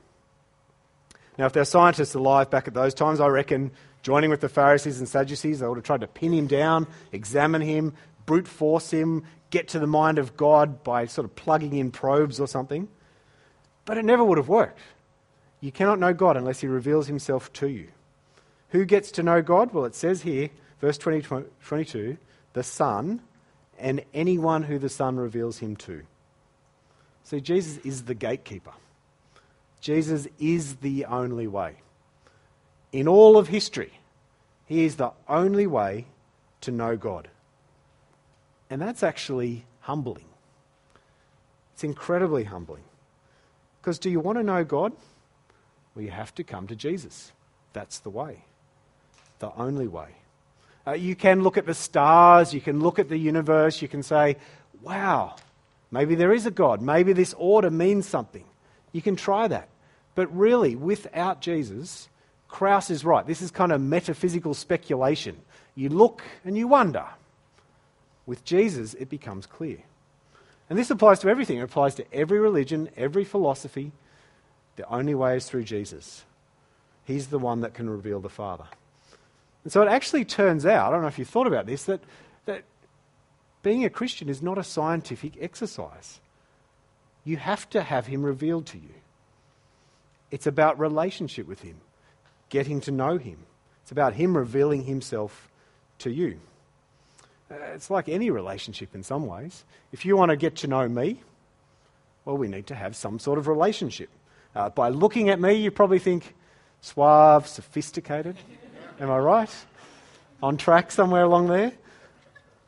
Now, 1.39 1.47
if 1.47 1.53
there 1.53 1.61
are 1.61 1.65
scientists 1.65 2.17
alive 2.17 2.51
back 2.51 2.67
at 2.67 2.75
those 2.75 2.93
times, 2.93 3.21
I 3.21 3.29
reckon 3.29 3.71
joining 4.03 4.31
with 4.31 4.41
the 4.41 4.49
Pharisees 4.49 4.99
and 4.99 5.09
Sadducees. 5.09 5.61
They 5.61 5.69
would 5.69 5.77
have 5.77 5.85
tried 5.85 6.01
to 6.01 6.09
pin 6.09 6.33
him 6.33 6.49
down, 6.49 6.89
examine 7.13 7.61
him, 7.61 7.93
brute 8.27 8.49
force 8.49 8.91
him, 8.91 9.23
get 9.51 9.69
to 9.69 9.79
the 9.79 9.87
mind 9.87 10.19
of 10.19 10.37
God 10.37 10.83
by 10.83 11.07
sort 11.07 11.25
of 11.25 11.37
plugging 11.37 11.77
in 11.77 11.93
probes 11.93 12.41
or 12.41 12.49
something. 12.49 12.89
But 13.85 13.97
it 13.97 14.05
never 14.05 14.25
would 14.25 14.39
have 14.39 14.49
worked. 14.49 14.81
You 15.61 15.71
cannot 15.71 16.01
know 16.01 16.13
God 16.13 16.37
unless 16.37 16.59
he 16.59 16.67
reveals 16.67 17.07
himself 17.07 17.53
to 17.53 17.69
you. 17.69 17.91
Who 18.71 18.85
gets 18.85 19.13
to 19.13 19.23
know 19.23 19.41
God? 19.41 19.73
Well, 19.73 19.85
it 19.85 19.95
says 19.95 20.23
here, 20.23 20.51
verse 20.81 20.99
20, 20.99 21.45
22, 21.61 22.19
the 22.55 22.65
Son 22.65 23.21
and 23.79 24.05
anyone 24.13 24.65
who 24.65 24.79
the 24.79 24.89
Son 24.89 25.17
reveals 25.17 25.59
him 25.59 25.77
to. 25.77 26.03
See, 27.25 27.41
Jesus 27.41 27.79
is 27.85 28.05
the 28.05 28.15
gatekeeper. 28.15 28.73
Jesus 29.81 30.29
is 30.39 30.77
the 30.77 31.05
only 31.07 31.47
way. 31.47 31.77
In 32.93 33.09
all 33.09 33.37
of 33.37 33.49
history, 33.49 33.93
he 34.67 34.85
is 34.85 34.97
the 34.97 35.13
only 35.29 35.67
way 35.67 36.07
to 36.63 36.71
know 36.71 36.97
God. 36.97 37.29
And 38.71 38.81
that's 38.81 39.03
actually 39.03 39.67
humbling. 39.81 40.25
It's 41.75 41.85
incredibly 41.85 42.45
humbling. 42.45 42.85
Because 43.81 43.99
do 43.99 44.09
you 44.09 44.21
want 44.21 44.39
to 44.39 44.43
know 44.43 44.65
God? 44.65 44.93
Well, 45.95 46.05
you 46.05 46.11
have 46.11 46.35
to 46.37 46.45
come 46.45 46.67
to 46.69 46.77
Jesus. 46.77 47.33
That's 47.73 47.99
the 47.99 48.11
way, 48.11 48.45
the 49.41 49.53
only 49.55 49.89
way. 49.89 50.09
Uh, 50.87 50.93
you 50.93 51.17
can 51.17 51.43
look 51.43 51.57
at 51.57 51.67
the 51.67 51.75
stars, 51.75 52.53
you 52.53 52.61
can 52.61 52.81
look 52.81 52.99
at 52.99 53.09
the 53.09 53.17
universe, 53.17 53.81
you 53.81 53.89
can 53.89 54.03
say, 54.03 54.37
wow, 54.83 55.35
maybe 55.91 56.15
there 56.15 56.33
is 56.33 56.47
a 56.47 56.51
God, 56.51 56.83
maybe 56.83 57.13
this 57.13 57.35
order 57.39 57.71
means 57.71 58.07
something. 58.07 58.45
You 58.93 59.01
can 59.01 59.17
try 59.17 59.49
that. 59.49 59.69
But 60.15 60.35
really, 60.37 60.77
without 60.77 61.41
Jesus, 61.41 62.09
Krauss 62.49 62.91
is 62.91 63.05
right. 63.05 63.27
This 63.27 63.43
is 63.43 63.51
kind 63.51 63.73
of 63.73 63.81
metaphysical 63.81 64.55
speculation. 64.55 65.37
You 65.75 65.89
look 65.89 66.23
and 66.45 66.57
you 66.57 66.69
wonder. 66.69 67.07
With 68.27 68.45
Jesus, 68.45 68.95
it 68.95 69.09
becomes 69.09 69.47
clear. 69.47 69.79
And 70.71 70.79
this 70.79 70.91
applies 70.91 71.19
to 71.21 71.29
everything. 71.29 71.59
It 71.59 71.63
applies 71.63 71.95
to 71.97 72.15
every 72.15 72.39
religion, 72.39 72.91
every 72.97 73.25
philosophy. 73.25 73.93
The 74.77 74.89
only 74.89 75.15
way 75.15 75.37
is 75.37 75.47
through 75.47 75.65
Jesus. 75.65 76.25
He's 77.05 77.27
the 77.27 77.39
one 77.39 77.61
that 77.61 77.75
can 77.75 77.91
reveal 77.91 78.21
the 78.21 78.29
Father. 78.29 78.65
And 79.65 79.73
so 79.73 79.83
it 79.83 79.89
actually 79.89 80.25
turns 80.25 80.67
out, 80.67 80.89
I 80.89 80.91
don't 80.93 81.03
know 81.03 81.09
if 81.09 81.19
you 81.19 81.25
thought 81.25 81.47
about 81.47 81.67
this, 81.67 81.85
that, 81.85 82.01
that 82.45 82.65
being 83.63 83.85
a 83.85 83.91
Christian 83.91 84.29
is 84.29 84.43
not 84.43 84.59
a 84.59 84.65
scientific 84.65 85.35
exercise. 85.41 86.21
You 87.25 87.39
have 87.39 87.69
to 87.71 87.83
have 87.83 88.07
Him 88.07 88.23
revealed 88.23 88.67
to 88.67 88.79
you. 88.79 88.95
It's 90.31 90.47
about 90.47 90.79
relationship 90.79 91.49
with 91.49 91.63
Him, 91.63 91.77
getting 92.51 92.81
to 92.83 92.91
know 92.91 93.17
Him. 93.17 93.39
It's 93.83 93.93
about 93.93 94.15
Him 94.15 94.37
revealing 94.37 94.85
Himself 94.85 95.49
to 96.01 96.11
you. 96.11 96.39
Uh, 97.51 97.55
it's 97.75 97.91
like 97.91 98.09
any 98.09 98.31
relationship 98.31 98.95
in 98.95 99.03
some 99.03 99.27
ways. 99.27 99.65
If 99.93 100.05
you 100.05 100.17
want 100.17 100.31
to 100.31 100.37
get 100.37 100.57
to 100.57 100.67
know 100.67 100.89
me, 100.89 101.21
well, 102.25 102.37
we 102.37 102.49
need 102.49 102.67
to 102.69 102.75
have 102.75 102.97
some 102.97 103.19
sort 103.19 103.39
of 103.39 103.49
relationship. 103.49 104.09
Uh, 104.55 104.71
by 104.71 104.89
looking 104.89 105.31
at 105.31 105.41
me, 105.41 105.55
you 105.55 105.71
probably 105.71 105.99
think 105.99 106.35
suave, 106.81 107.47
sophisticated. 107.47 108.37
Am 109.01 109.11
I 109.11 109.19
right? 109.19 109.51
On 110.41 110.57
track 110.57 110.93
somewhere 110.93 111.25
along 111.25 111.49
there? 111.49 111.73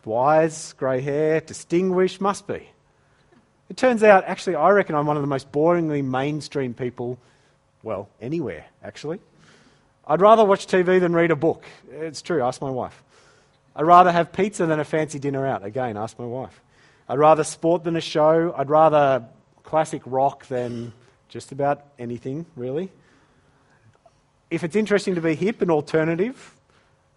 Wise, 0.04 0.72
grey 0.72 1.00
hair, 1.00 1.40
distinguished, 1.40 2.20
must 2.20 2.46
be. 2.46 2.68
It 3.68 3.76
turns 3.76 4.02
out, 4.02 4.24
actually, 4.24 4.56
I 4.56 4.70
reckon 4.70 4.94
I'm 4.96 5.06
one 5.06 5.16
of 5.16 5.22
the 5.22 5.28
most 5.28 5.52
boringly 5.52 6.04
mainstream 6.04 6.74
people, 6.74 7.18
well, 7.82 8.08
anywhere, 8.20 8.64
actually. 8.82 9.20
I'd 10.06 10.20
rather 10.20 10.44
watch 10.44 10.66
TV 10.66 11.00
than 11.00 11.12
read 11.12 11.30
a 11.30 11.36
book. 11.36 11.64
It's 11.90 12.22
true, 12.22 12.42
ask 12.42 12.60
my 12.60 12.70
wife. 12.70 13.02
I'd 13.74 13.84
rather 13.84 14.10
have 14.10 14.32
pizza 14.32 14.66
than 14.66 14.80
a 14.80 14.84
fancy 14.84 15.18
dinner 15.18 15.46
out. 15.46 15.64
Again, 15.64 15.96
ask 15.96 16.18
my 16.18 16.24
wife. 16.26 16.60
I'd 17.08 17.18
rather 17.18 17.44
sport 17.44 17.84
than 17.84 17.94
a 17.94 18.00
show. 18.00 18.52
I'd 18.56 18.70
rather 18.70 19.24
classic 19.62 20.02
rock 20.06 20.46
than 20.46 20.92
just 21.28 21.52
about 21.52 21.84
anything, 21.98 22.46
really. 22.56 22.90
If 24.50 24.64
it's 24.64 24.76
interesting 24.76 25.14
to 25.16 25.20
be 25.20 25.34
hip 25.34 25.60
and 25.60 25.70
alternative, 25.70 26.54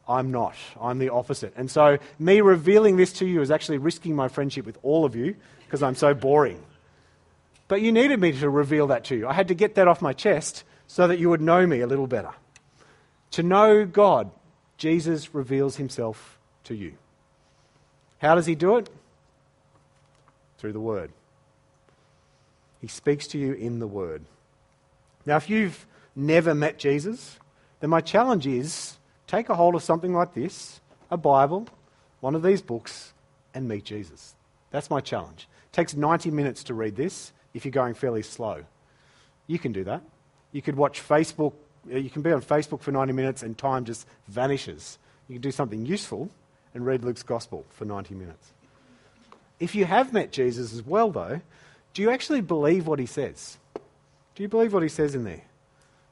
I'm 0.07 0.31
not. 0.31 0.55
I'm 0.81 0.97
the 0.97 1.09
opposite. 1.09 1.53
And 1.55 1.69
so, 1.69 1.99
me 2.17 2.41
revealing 2.41 2.97
this 2.97 3.13
to 3.13 3.25
you 3.25 3.41
is 3.41 3.51
actually 3.51 3.77
risking 3.77 4.15
my 4.15 4.27
friendship 4.27 4.65
with 4.65 4.77
all 4.81 5.05
of 5.05 5.15
you 5.15 5.35
because 5.65 5.83
I'm 5.83 5.95
so 5.95 6.15
boring. 6.15 6.63
But 7.67 7.81
you 7.81 7.91
needed 7.91 8.19
me 8.19 8.31
to 8.31 8.49
reveal 8.49 8.87
that 8.87 9.03
to 9.05 9.15
you. 9.15 9.27
I 9.27 9.33
had 9.33 9.49
to 9.49 9.53
get 9.53 9.75
that 9.75 9.87
off 9.87 10.01
my 10.01 10.13
chest 10.13 10.63
so 10.87 11.07
that 11.07 11.19
you 11.19 11.29
would 11.29 11.41
know 11.41 11.67
me 11.67 11.81
a 11.81 11.87
little 11.87 12.07
better. 12.07 12.33
To 13.31 13.43
know 13.43 13.85
God, 13.85 14.31
Jesus 14.77 15.35
reveals 15.35 15.75
himself 15.75 16.39
to 16.63 16.73
you. 16.73 16.93
How 18.17 18.33
does 18.33 18.47
he 18.47 18.55
do 18.55 18.77
it? 18.77 18.89
Through 20.57 20.73
the 20.73 20.79
Word. 20.79 21.11
He 22.81 22.87
speaks 22.87 23.27
to 23.27 23.37
you 23.37 23.53
in 23.53 23.77
the 23.77 23.87
Word. 23.87 24.23
Now, 25.27 25.37
if 25.37 25.47
you've 25.47 25.85
never 26.15 26.53
met 26.53 26.77
Jesus, 26.77 27.39
then 27.79 27.89
my 27.89 28.01
challenge 28.01 28.47
is 28.47 28.97
take 29.27 29.49
a 29.49 29.55
hold 29.55 29.75
of 29.75 29.83
something 29.83 30.13
like 30.13 30.33
this 30.33 30.81
a 31.11 31.17
Bible, 31.17 31.67
one 32.19 32.35
of 32.35 32.43
these 32.43 32.61
books, 32.61 33.13
and 33.53 33.67
meet 33.67 33.83
Jesus. 33.83 34.35
That's 34.71 34.89
my 34.89 34.99
challenge. 34.99 35.47
It 35.65 35.73
takes 35.73 35.95
90 35.95 36.31
minutes 36.31 36.63
to 36.65 36.73
read 36.73 36.95
this 36.95 37.33
if 37.53 37.65
you're 37.65 37.71
going 37.71 37.95
fairly 37.95 38.21
slow. 38.21 38.63
You 39.47 39.57
can 39.57 39.71
do 39.71 39.83
that. 39.85 40.03
You 40.51 40.61
could 40.61 40.75
watch 40.75 41.01
Facebook, 41.07 41.53
uh, 41.91 41.97
you 41.97 42.09
can 42.09 42.21
be 42.21 42.31
on 42.31 42.41
Facebook 42.41 42.81
for 42.81 42.91
90 42.91 43.13
minutes 43.13 43.43
and 43.43 43.57
time 43.57 43.85
just 43.85 44.05
vanishes. 44.27 44.99
You 45.27 45.35
can 45.35 45.41
do 45.41 45.51
something 45.51 45.85
useful 45.85 46.29
and 46.73 46.85
read 46.85 47.03
Luke's 47.03 47.23
Gospel 47.23 47.65
for 47.69 47.85
90 47.85 48.13
minutes. 48.15 48.53
If 49.59 49.75
you 49.75 49.85
have 49.85 50.13
met 50.13 50.31
Jesus 50.31 50.73
as 50.73 50.83
well, 50.83 51.11
though, 51.11 51.41
do 51.93 52.01
you 52.01 52.11
actually 52.11 52.41
believe 52.41 52.87
what 52.87 52.99
he 52.99 53.05
says? 53.05 53.57
Do 54.35 54.43
you 54.43 54.49
believe 54.49 54.73
what 54.73 54.83
he 54.83 54.89
says 54.89 55.15
in 55.15 55.23
there? 55.23 55.41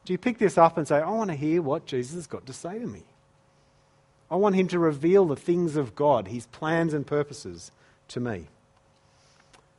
Do 0.07 0.13
you 0.13 0.17
pick 0.17 0.37
this 0.37 0.57
up 0.57 0.77
and 0.77 0.87
say, 0.87 1.01
I 1.01 1.09
want 1.09 1.31
to 1.31 1.35
hear 1.35 1.61
what 1.61 1.85
Jesus 1.85 2.15
has 2.15 2.27
got 2.27 2.45
to 2.45 2.53
say 2.53 2.79
to 2.79 2.87
me? 2.87 3.03
I 4.31 4.37
want 4.37 4.55
him 4.55 4.69
to 4.69 4.79
reveal 4.79 5.25
the 5.25 5.35
things 5.35 5.75
of 5.75 5.95
God, 5.95 6.29
his 6.29 6.45
plans 6.45 6.93
and 6.93 7.05
purposes 7.05 7.73
to 8.07 8.21
me. 8.21 8.47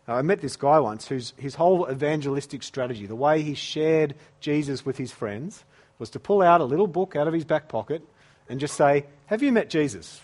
Now, 0.07 0.17
I 0.17 0.21
met 0.21 0.43
this 0.43 0.57
guy 0.57 0.81
once 0.81 1.09
whose 1.09 1.33
his 1.39 1.55
whole 1.55 1.91
evangelistic 1.91 2.63
strategy, 2.63 3.07
the 3.07 3.17
way 3.17 3.41
he 3.41 3.55
shared 3.55 4.17
Jesus 4.39 4.85
with 4.85 4.99
his 4.99 5.13
friends, 5.13 5.65
was 5.99 6.11
to 6.11 6.21
pull 6.21 6.43
out 6.43 6.61
a 6.61 6.65
little 6.65 6.87
book 6.87 7.17
out 7.17 7.27
of 7.27 7.33
his 7.33 7.47
back 7.47 7.67
pocket 7.67 8.03
and 8.51 8.61
just 8.61 8.77
say, 8.77 9.07
Have 9.29 9.43
you 9.43 9.51
met 9.51 9.71
Jesus? 9.71 10.21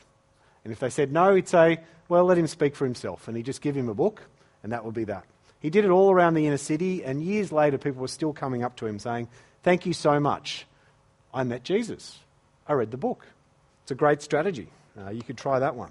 And 0.65 0.73
if 0.75 0.81
they 0.81 0.91
said 0.91 1.13
no, 1.13 1.35
he'd 1.35 1.49
say, 1.49 1.81
well, 2.11 2.27
let 2.27 2.37
him 2.37 2.47
speak 2.47 2.77
for 2.77 2.85
himself. 2.85 3.27
And 3.27 3.39
he'd 3.39 3.47
just 3.47 3.63
give 3.63 3.75
him 3.75 3.89
a 3.89 3.95
book, 3.95 4.21
and 4.63 4.71
that 4.73 4.85
would 4.85 4.93
be 4.93 5.05
that. 5.05 5.25
He 5.61 5.71
did 5.71 5.87
it 5.87 5.91
all 5.91 6.13
around 6.13 6.35
the 6.35 6.47
inner 6.47 6.59
city, 6.59 7.03
and 7.03 7.23
years 7.23 7.51
later, 7.51 7.79
people 7.79 8.03
were 8.03 8.09
still 8.09 8.35
coming 8.35 8.63
up 8.63 8.77
to 8.77 8.87
him 8.87 8.99
saying, 8.99 9.29
Thank 9.65 9.87
you 9.87 9.95
so 9.95 10.21
much. 10.21 10.67
I 11.33 11.43
met 11.43 11.65
Jesus. 11.65 12.19
I 12.69 12.75
read 12.75 12.91
the 12.91 12.99
book. 12.99 13.27
It's 13.83 13.91
a 13.91 13.95
great 13.95 14.23
strategy. 14.23 14.69
Uh, 14.97 15.11
you 15.11 15.23
could 15.23 15.39
try 15.39 15.59
that 15.59 15.75
one. 15.75 15.91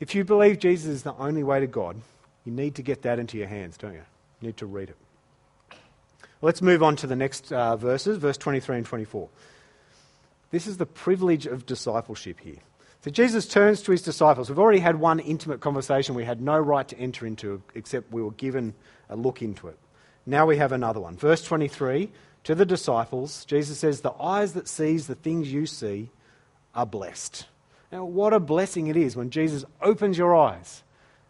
If 0.00 0.14
you 0.14 0.24
believe 0.24 0.58
Jesus 0.58 0.88
is 0.88 1.02
the 1.04 1.14
only 1.14 1.44
way 1.44 1.60
to 1.60 1.66
God, 1.66 1.96
you 2.44 2.52
need 2.52 2.74
to 2.74 2.82
get 2.82 3.02
that 3.02 3.18
into 3.18 3.38
your 3.38 3.46
hands, 3.46 3.78
don't 3.78 3.94
you? 3.94 4.02
You 4.40 4.48
need 4.48 4.56
to 4.58 4.66
read 4.66 4.90
it. 4.90 4.96
Let's 6.42 6.60
move 6.60 6.82
on 6.82 6.96
to 6.96 7.06
the 7.06 7.16
next 7.16 7.52
uh, 7.52 7.76
verses, 7.76 8.18
verse 8.18 8.36
23 8.36 8.78
and 8.78 8.86
24. 8.86 9.28
This 10.50 10.66
is 10.66 10.76
the 10.76 10.86
privilege 10.86 11.46
of 11.46 11.66
discipleship 11.66 12.40
here. 12.40 12.58
So 13.02 13.10
Jesus 13.10 13.46
turns 13.46 13.80
to 13.82 13.92
his 13.92 14.02
disciples. 14.02 14.48
We've 14.48 14.58
already 14.58 14.80
had 14.80 14.96
one 14.96 15.20
intimate 15.20 15.60
conversation 15.60 16.14
we 16.14 16.24
had 16.24 16.40
no 16.40 16.58
right 16.58 16.86
to 16.88 16.98
enter 16.98 17.26
into 17.26 17.62
except 17.74 18.12
we 18.12 18.22
were 18.22 18.32
given 18.32 18.74
a 19.08 19.16
look 19.16 19.40
into 19.40 19.68
it. 19.68 19.78
Now 20.26 20.46
we 20.46 20.56
have 20.56 20.72
another 20.72 21.00
one. 21.00 21.16
Verse 21.16 21.42
23 21.42 22.10
to 22.44 22.54
the 22.54 22.66
disciples, 22.66 23.44
Jesus 23.46 23.78
says, 23.78 24.00
The 24.00 24.12
eyes 24.20 24.52
that 24.52 24.68
sees 24.68 25.06
the 25.06 25.14
things 25.14 25.52
you 25.52 25.66
see 25.66 26.10
are 26.74 26.86
blessed. 26.86 27.46
Now, 27.90 28.04
what 28.04 28.32
a 28.32 28.40
blessing 28.40 28.88
it 28.88 28.96
is 28.96 29.16
when 29.16 29.30
Jesus 29.30 29.64
opens 29.80 30.18
your 30.18 30.34
eyes 30.34 30.82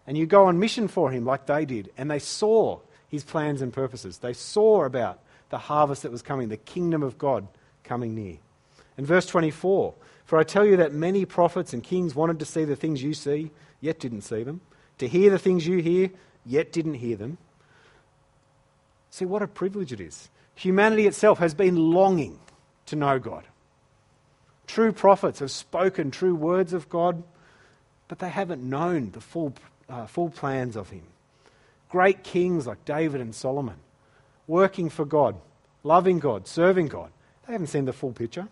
and 0.07 0.19
you 0.19 0.27
go 0.27 0.47
on 0.47 0.59
mission 0.59 0.89
for 0.89 1.11
him 1.11 1.25
like 1.25 1.47
they 1.47 1.65
did, 1.65 1.91
and 1.97 2.11
they 2.11 2.19
saw 2.19 2.81
his 3.09 3.25
plans 3.25 3.63
and 3.63 3.73
purposes. 3.73 4.19
They 4.19 4.33
saw 4.33 4.85
about 4.85 5.21
the 5.51 5.59
harvest 5.59 6.03
that 6.03 6.13
was 6.13 6.23
coming, 6.23 6.49
the 6.49 6.57
kingdom 6.57 7.03
of 7.03 7.17
God 7.17 7.47
coming 7.85 8.15
near. 8.15 8.37
In 8.99 9.07
verse 9.07 9.27
24, 9.27 9.95
for 10.25 10.39
I 10.39 10.43
tell 10.43 10.65
you 10.65 10.77
that 10.79 10.93
many 10.93 11.25
prophets 11.25 11.73
and 11.73 11.83
kings 11.83 12.15
wanted 12.15 12.39
to 12.39 12.45
see 12.45 12.65
the 12.65 12.77
things 12.77 13.03
you 13.03 13.15
see, 13.15 13.51
yet 13.81 13.99
didn't 13.99 14.23
see 14.23 14.43
them, 14.43 14.61
to 14.99 15.09
hear 15.09 15.31
the 15.31 15.39
things 15.39 15.67
you 15.67 15.79
hear, 15.79 16.11
yet 16.45 16.73
didn't 16.73 16.95
hear 16.95 17.17
them. 17.17 17.39
See 19.15 19.27
what 19.27 19.43
a 19.43 19.47
privilege 19.47 19.93
it 19.93 20.01
is. 20.01 20.29
Humanity 20.57 21.07
itself 21.07 21.39
has 21.39 21.55
been 21.55 21.77
longing 21.77 22.37
to 22.87 22.97
know 22.97 23.21
God. 23.21 23.45
True 24.67 24.91
prophets 24.91 25.39
have 25.39 25.53
spoken 25.53 26.11
true 26.11 26.35
words 26.35 26.73
of 26.73 26.89
God, 26.89 27.23
but 28.09 28.19
they 28.19 28.29
haven't 28.29 28.69
known 28.69 29.13
the 29.13 29.21
full, 29.21 29.55
uh, 29.89 30.07
full 30.07 30.31
plans 30.31 30.75
of 30.75 30.91
Him. 30.91 31.05
Great 31.91 32.25
kings 32.25 32.67
like 32.67 32.85
David 32.85 33.21
and 33.21 33.33
Solomon, 33.33 33.77
working 34.49 34.89
for 34.89 35.05
God, 35.05 35.37
loving 35.85 36.19
God, 36.19 36.49
serving 36.49 36.89
God, 36.89 37.13
they 37.47 37.53
haven't 37.53 37.69
seen 37.69 37.85
the 37.85 37.93
full 37.93 38.11
picture 38.11 38.49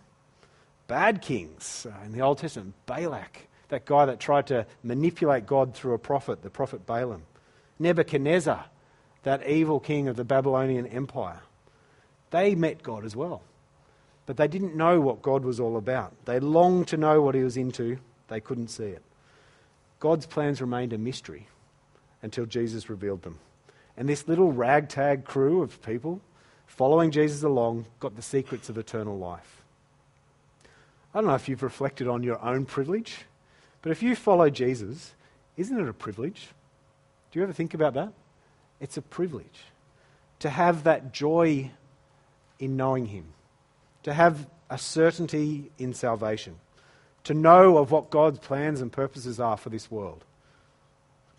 bad 0.87 1.21
kings 1.21 1.85
uh, 1.89 2.05
in 2.05 2.13
the 2.13 2.21
Old 2.21 2.37
Testament. 2.37 2.73
Balak, 2.85 3.49
that 3.67 3.83
guy 3.83 4.05
that 4.05 4.21
tried 4.21 4.47
to 4.47 4.65
manipulate 4.81 5.45
God 5.45 5.73
through 5.73 5.93
a 5.93 5.99
prophet, 5.99 6.41
the 6.41 6.49
prophet 6.49 6.85
Balaam. 6.85 7.23
Nebuchadnezzar, 7.79 8.63
that 9.23 9.47
evil 9.47 9.79
king 9.79 10.07
of 10.07 10.15
the 10.15 10.23
Babylonian 10.23 10.87
Empire. 10.87 11.41
They 12.31 12.55
met 12.55 12.83
God 12.83 13.05
as 13.05 13.15
well. 13.15 13.41
But 14.25 14.37
they 14.37 14.47
didn't 14.47 14.75
know 14.75 15.01
what 15.01 15.21
God 15.21 15.43
was 15.43 15.59
all 15.59 15.75
about. 15.77 16.13
They 16.25 16.39
longed 16.39 16.87
to 16.89 16.97
know 16.97 17.21
what 17.21 17.35
he 17.35 17.43
was 17.43 17.57
into, 17.57 17.97
they 18.27 18.39
couldn't 18.39 18.69
see 18.69 18.85
it. 18.85 19.03
God's 19.99 20.25
plans 20.25 20.61
remained 20.61 20.93
a 20.93 20.97
mystery. 20.97 21.47
until 22.23 22.45
Jesus 22.45 22.89
revealed 22.89 23.21
them. 23.21 23.37
And 23.95 24.09
this 24.09 24.27
little 24.27 24.51
ragtag 24.51 25.25
crew 25.25 25.61
of 25.61 25.79
people 25.83 26.21
following 26.65 27.11
Jesus 27.11 27.43
along 27.43 27.85
got 27.99 28.15
the 28.15 28.23
secrets 28.23 28.69
of 28.69 28.77
eternal 28.79 29.17
life. 29.17 29.61
I 31.13 31.19
don't 31.19 31.27
know 31.27 31.35
if 31.35 31.47
you've 31.47 31.61
reflected 31.61 32.07
on 32.07 32.23
your 32.23 32.41
own 32.43 32.65
privilege, 32.65 33.25
but 33.83 33.91
if 33.91 34.01
you 34.01 34.15
follow 34.15 34.49
Jesus, 34.49 35.13
isn't 35.57 35.79
it 35.79 35.87
a 35.87 35.93
privilege? 35.93 36.47
Do 37.31 37.39
you 37.39 37.43
ever 37.43 37.53
think 37.53 37.75
about 37.75 37.93
that? 37.93 38.13
It's 38.79 38.97
a 38.97 39.01
privilege 39.01 39.65
to 40.39 40.49
have 40.49 40.83
that 40.83 41.13
joy 41.13 41.71
in 42.59 42.75
knowing 42.75 43.07
Him, 43.07 43.25
to 44.03 44.13
have 44.13 44.47
a 44.69 44.77
certainty 44.77 45.71
in 45.77 45.93
salvation, 45.93 46.55
to 47.23 47.33
know 47.33 47.77
of 47.77 47.91
what 47.91 48.09
God's 48.09 48.39
plans 48.39 48.81
and 48.81 48.91
purposes 48.91 49.39
are 49.39 49.57
for 49.57 49.69
this 49.69 49.89
world, 49.89 50.25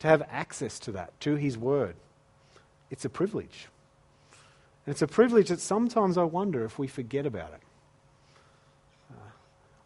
to 0.00 0.06
have 0.06 0.22
access 0.30 0.78
to 0.80 0.92
that, 0.92 1.18
to 1.20 1.34
His 1.34 1.58
Word. 1.58 1.96
It's 2.90 3.04
a 3.04 3.10
privilege. 3.10 3.68
And 4.86 4.92
it's 4.92 5.02
a 5.02 5.06
privilege 5.06 5.48
that 5.48 5.60
sometimes 5.60 6.16
I 6.16 6.24
wonder 6.24 6.64
if 6.64 6.78
we 6.78 6.86
forget 6.86 7.26
about 7.26 7.52
it. 7.52 7.60
Uh, 9.10 9.30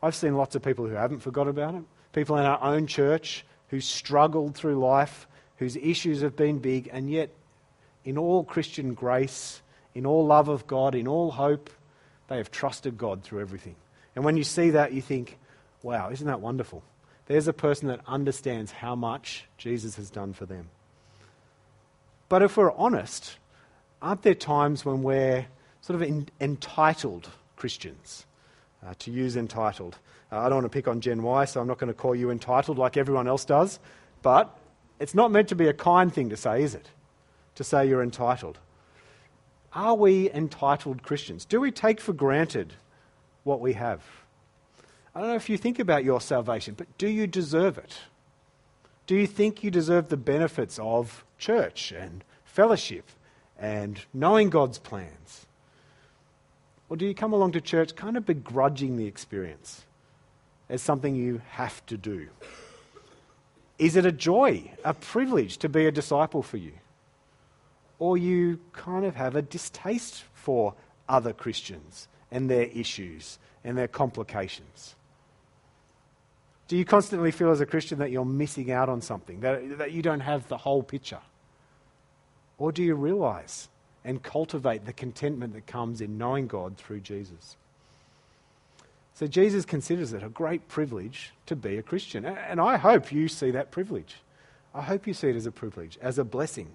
I've 0.02 0.14
seen 0.14 0.36
lots 0.36 0.54
of 0.54 0.62
people 0.62 0.86
who 0.86 0.94
haven't 0.94 1.20
forgot 1.20 1.48
about 1.48 1.74
it, 1.74 1.82
people 2.12 2.36
in 2.36 2.44
our 2.44 2.62
own 2.62 2.86
church 2.86 3.44
who 3.68 3.80
struggled 3.80 4.54
through 4.54 4.78
life, 4.78 5.26
whose 5.56 5.76
issues 5.76 6.22
have 6.22 6.36
been 6.36 6.58
big, 6.58 6.88
and 6.92 7.10
yet 7.10 7.30
in 8.04 8.18
all 8.18 8.44
Christian 8.44 8.94
grace, 8.94 9.62
in 9.94 10.06
all 10.06 10.26
love 10.26 10.48
of 10.48 10.66
God, 10.66 10.94
in 10.94 11.08
all 11.08 11.30
hope, 11.30 11.70
they 12.28 12.36
have 12.36 12.50
trusted 12.50 12.98
God 12.98 13.22
through 13.22 13.40
everything. 13.40 13.76
And 14.14 14.24
when 14.24 14.36
you 14.36 14.44
see 14.44 14.70
that, 14.70 14.92
you 14.92 15.02
think, 15.02 15.38
wow, 15.82 16.10
isn't 16.10 16.26
that 16.26 16.40
wonderful? 16.40 16.82
There's 17.26 17.48
a 17.48 17.52
person 17.52 17.88
that 17.88 18.00
understands 18.06 18.72
how 18.72 18.94
much 18.94 19.44
Jesus 19.58 19.96
has 19.96 20.10
done 20.10 20.32
for 20.32 20.46
them. 20.46 20.68
But 22.28 22.42
if 22.42 22.56
we're 22.56 22.72
honest, 22.72 23.38
aren't 24.00 24.22
there 24.22 24.34
times 24.34 24.84
when 24.84 25.02
we're 25.02 25.46
sort 25.80 26.02
of 26.02 26.26
entitled 26.40 27.28
Christians? 27.56 28.24
Uh, 28.86 28.94
to 29.00 29.10
use 29.10 29.36
entitled. 29.36 29.98
Uh, 30.30 30.38
I 30.38 30.44
don't 30.44 30.62
want 30.62 30.66
to 30.66 30.68
pick 30.68 30.86
on 30.86 31.00
Gen 31.00 31.24
Y, 31.24 31.44
so 31.46 31.60
I'm 31.60 31.66
not 31.66 31.78
going 31.78 31.88
to 31.88 31.94
call 31.94 32.14
you 32.14 32.30
entitled 32.30 32.78
like 32.78 32.96
everyone 32.96 33.26
else 33.26 33.44
does. 33.44 33.80
But 34.22 34.56
it's 35.00 35.16
not 35.16 35.32
meant 35.32 35.48
to 35.48 35.56
be 35.56 35.66
a 35.66 35.72
kind 35.72 36.14
thing 36.14 36.28
to 36.30 36.36
say, 36.36 36.62
is 36.62 36.76
it? 36.76 36.88
To 37.58 37.64
say 37.64 37.88
you're 37.88 38.04
entitled. 38.04 38.56
Are 39.72 39.96
we 39.96 40.30
entitled 40.30 41.02
Christians? 41.02 41.44
Do 41.44 41.60
we 41.60 41.72
take 41.72 42.00
for 42.00 42.12
granted 42.12 42.74
what 43.42 43.60
we 43.60 43.72
have? 43.72 44.00
I 45.12 45.18
don't 45.18 45.30
know 45.30 45.34
if 45.34 45.50
you 45.50 45.58
think 45.58 45.80
about 45.80 46.04
your 46.04 46.20
salvation, 46.20 46.74
but 46.74 46.86
do 46.98 47.08
you 47.08 47.26
deserve 47.26 47.76
it? 47.76 47.98
Do 49.08 49.16
you 49.16 49.26
think 49.26 49.64
you 49.64 49.72
deserve 49.72 50.08
the 50.08 50.16
benefits 50.16 50.78
of 50.78 51.24
church 51.36 51.90
and 51.90 52.22
fellowship 52.44 53.06
and 53.58 54.04
knowing 54.14 54.50
God's 54.50 54.78
plans? 54.78 55.46
Or 56.88 56.96
do 56.96 57.04
you 57.04 57.14
come 57.14 57.32
along 57.32 57.52
to 57.52 57.60
church 57.60 57.96
kind 57.96 58.16
of 58.16 58.24
begrudging 58.24 58.96
the 58.96 59.06
experience 59.06 59.84
as 60.68 60.80
something 60.80 61.16
you 61.16 61.42
have 61.50 61.84
to 61.86 61.96
do? 61.96 62.28
Is 63.80 63.96
it 63.96 64.06
a 64.06 64.12
joy, 64.12 64.70
a 64.84 64.94
privilege 64.94 65.58
to 65.58 65.68
be 65.68 65.86
a 65.86 65.90
disciple 65.90 66.44
for 66.44 66.58
you? 66.58 66.74
Or 67.98 68.16
you 68.16 68.60
kind 68.72 69.04
of 69.04 69.16
have 69.16 69.36
a 69.36 69.42
distaste 69.42 70.24
for 70.32 70.74
other 71.08 71.32
Christians 71.32 72.08
and 72.30 72.48
their 72.48 72.64
issues 72.64 73.38
and 73.64 73.76
their 73.76 73.88
complications? 73.88 74.94
Do 76.68 76.76
you 76.76 76.84
constantly 76.84 77.30
feel 77.30 77.50
as 77.50 77.60
a 77.60 77.66
Christian 77.66 77.98
that 77.98 78.10
you're 78.10 78.26
missing 78.26 78.70
out 78.70 78.88
on 78.90 79.00
something, 79.00 79.40
that, 79.40 79.78
that 79.78 79.92
you 79.92 80.02
don't 80.02 80.20
have 80.20 80.46
the 80.48 80.58
whole 80.58 80.82
picture? 80.82 81.20
Or 82.58 82.72
do 82.72 82.82
you 82.82 82.94
realize 82.94 83.68
and 84.04 84.22
cultivate 84.22 84.84
the 84.84 84.92
contentment 84.92 85.54
that 85.54 85.66
comes 85.66 86.00
in 86.00 86.18
knowing 86.18 86.46
God 86.46 86.76
through 86.76 87.00
Jesus? 87.00 87.56
So 89.14 89.26
Jesus 89.26 89.64
considers 89.64 90.12
it 90.12 90.22
a 90.22 90.28
great 90.28 90.68
privilege 90.68 91.32
to 91.46 91.56
be 91.56 91.76
a 91.76 91.82
Christian. 91.82 92.24
And 92.24 92.60
I 92.60 92.76
hope 92.76 93.10
you 93.10 93.28
see 93.28 93.50
that 93.52 93.70
privilege. 93.70 94.16
I 94.74 94.82
hope 94.82 95.06
you 95.06 95.14
see 95.14 95.28
it 95.28 95.36
as 95.36 95.46
a 95.46 95.50
privilege, 95.50 95.98
as 96.00 96.18
a 96.18 96.24
blessing. 96.24 96.68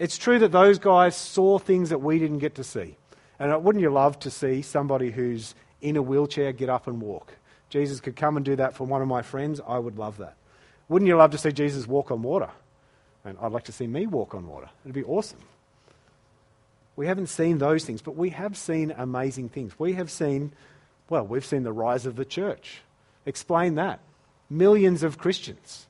It's 0.00 0.16
true 0.16 0.38
that 0.38 0.50
those 0.50 0.78
guys 0.78 1.14
saw 1.14 1.58
things 1.58 1.90
that 1.90 2.00
we 2.00 2.18
didn't 2.18 2.38
get 2.38 2.54
to 2.54 2.64
see. 2.64 2.96
And 3.38 3.62
wouldn't 3.62 3.82
you 3.82 3.90
love 3.90 4.18
to 4.20 4.30
see 4.30 4.62
somebody 4.62 5.10
who's 5.10 5.54
in 5.82 5.98
a 5.98 6.02
wheelchair 6.02 6.52
get 6.52 6.70
up 6.70 6.86
and 6.86 7.02
walk? 7.02 7.34
Jesus 7.68 8.00
could 8.00 8.16
come 8.16 8.38
and 8.38 8.44
do 8.44 8.56
that 8.56 8.74
for 8.74 8.84
one 8.84 9.02
of 9.02 9.08
my 9.08 9.20
friends. 9.20 9.60
I 9.68 9.78
would 9.78 9.98
love 9.98 10.16
that. 10.16 10.36
Wouldn't 10.88 11.06
you 11.06 11.16
love 11.16 11.32
to 11.32 11.38
see 11.38 11.52
Jesus 11.52 11.86
walk 11.86 12.10
on 12.10 12.22
water? 12.22 12.48
And 13.26 13.36
I'd 13.42 13.52
like 13.52 13.64
to 13.64 13.72
see 13.72 13.86
me 13.86 14.06
walk 14.06 14.34
on 14.34 14.46
water. 14.48 14.70
It'd 14.84 14.94
be 14.94 15.04
awesome. 15.04 15.40
We 16.96 17.06
haven't 17.06 17.26
seen 17.26 17.58
those 17.58 17.84
things, 17.84 18.00
but 18.00 18.16
we 18.16 18.30
have 18.30 18.56
seen 18.56 18.94
amazing 18.96 19.50
things. 19.50 19.78
We 19.78 19.92
have 19.92 20.10
seen, 20.10 20.54
well, 21.10 21.26
we've 21.26 21.44
seen 21.44 21.62
the 21.62 21.72
rise 21.72 22.06
of 22.06 22.16
the 22.16 22.24
church. 22.24 22.80
Explain 23.26 23.74
that. 23.74 24.00
Millions 24.48 25.02
of 25.02 25.18
Christians 25.18 25.86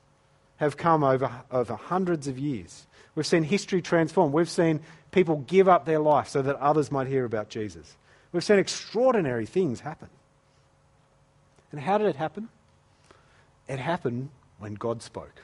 have 0.61 0.77
come 0.77 1.03
over, 1.03 1.31
over 1.49 1.75
hundreds 1.75 2.27
of 2.27 2.37
years. 2.37 2.85
We've 3.15 3.25
seen 3.25 3.41
history 3.41 3.81
transform. 3.81 4.31
We've 4.31 4.47
seen 4.47 4.79
people 5.09 5.37
give 5.47 5.67
up 5.67 5.85
their 5.85 5.97
life 5.97 6.27
so 6.27 6.43
that 6.43 6.55
others 6.57 6.91
might 6.91 7.07
hear 7.07 7.25
about 7.25 7.49
Jesus. 7.49 7.97
We've 8.31 8.43
seen 8.43 8.59
extraordinary 8.59 9.47
things 9.47 9.79
happen. 9.79 10.07
And 11.71 11.81
how 11.81 11.97
did 11.97 12.05
it 12.05 12.15
happen? 12.15 12.47
It 13.67 13.79
happened 13.79 14.29
when 14.59 14.75
God 14.75 15.01
spoke 15.01 15.41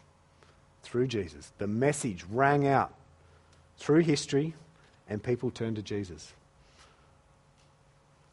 through 0.84 1.08
Jesus. 1.08 1.52
The 1.58 1.66
message 1.66 2.24
rang 2.32 2.68
out 2.68 2.94
through 3.80 4.02
history, 4.02 4.54
and 5.10 5.24
people 5.24 5.50
turned 5.50 5.78
to 5.78 5.82
Jesus. 5.82 6.32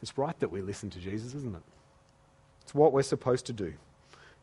It's 0.03 0.19
right 0.19 0.39
that 0.41 0.53
we 0.53 0.61
listen 0.61 0.91
to 0.91 0.99
Jesus, 0.99 1.35
isn't 1.35 1.55
it? 1.55 1.63
It's 2.61 2.75
what 2.75 2.93
we're 2.93 3.03
supposed 3.03 3.47
to 3.47 3.55
do. 3.55 3.73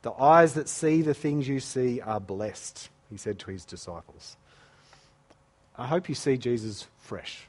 The 0.01 0.11
eyes 0.11 0.53
that 0.53 0.67
see 0.67 1.01
the 1.01 1.13
things 1.13 1.47
you 1.47 1.59
see 1.59 2.01
are 2.01 2.19
blessed, 2.19 2.89
he 3.09 3.17
said 3.17 3.39
to 3.39 3.51
his 3.51 3.65
disciples. 3.65 4.35
I 5.77 5.85
hope 5.87 6.09
you 6.09 6.15
see 6.15 6.37
Jesus 6.37 6.87
fresh. 6.99 7.47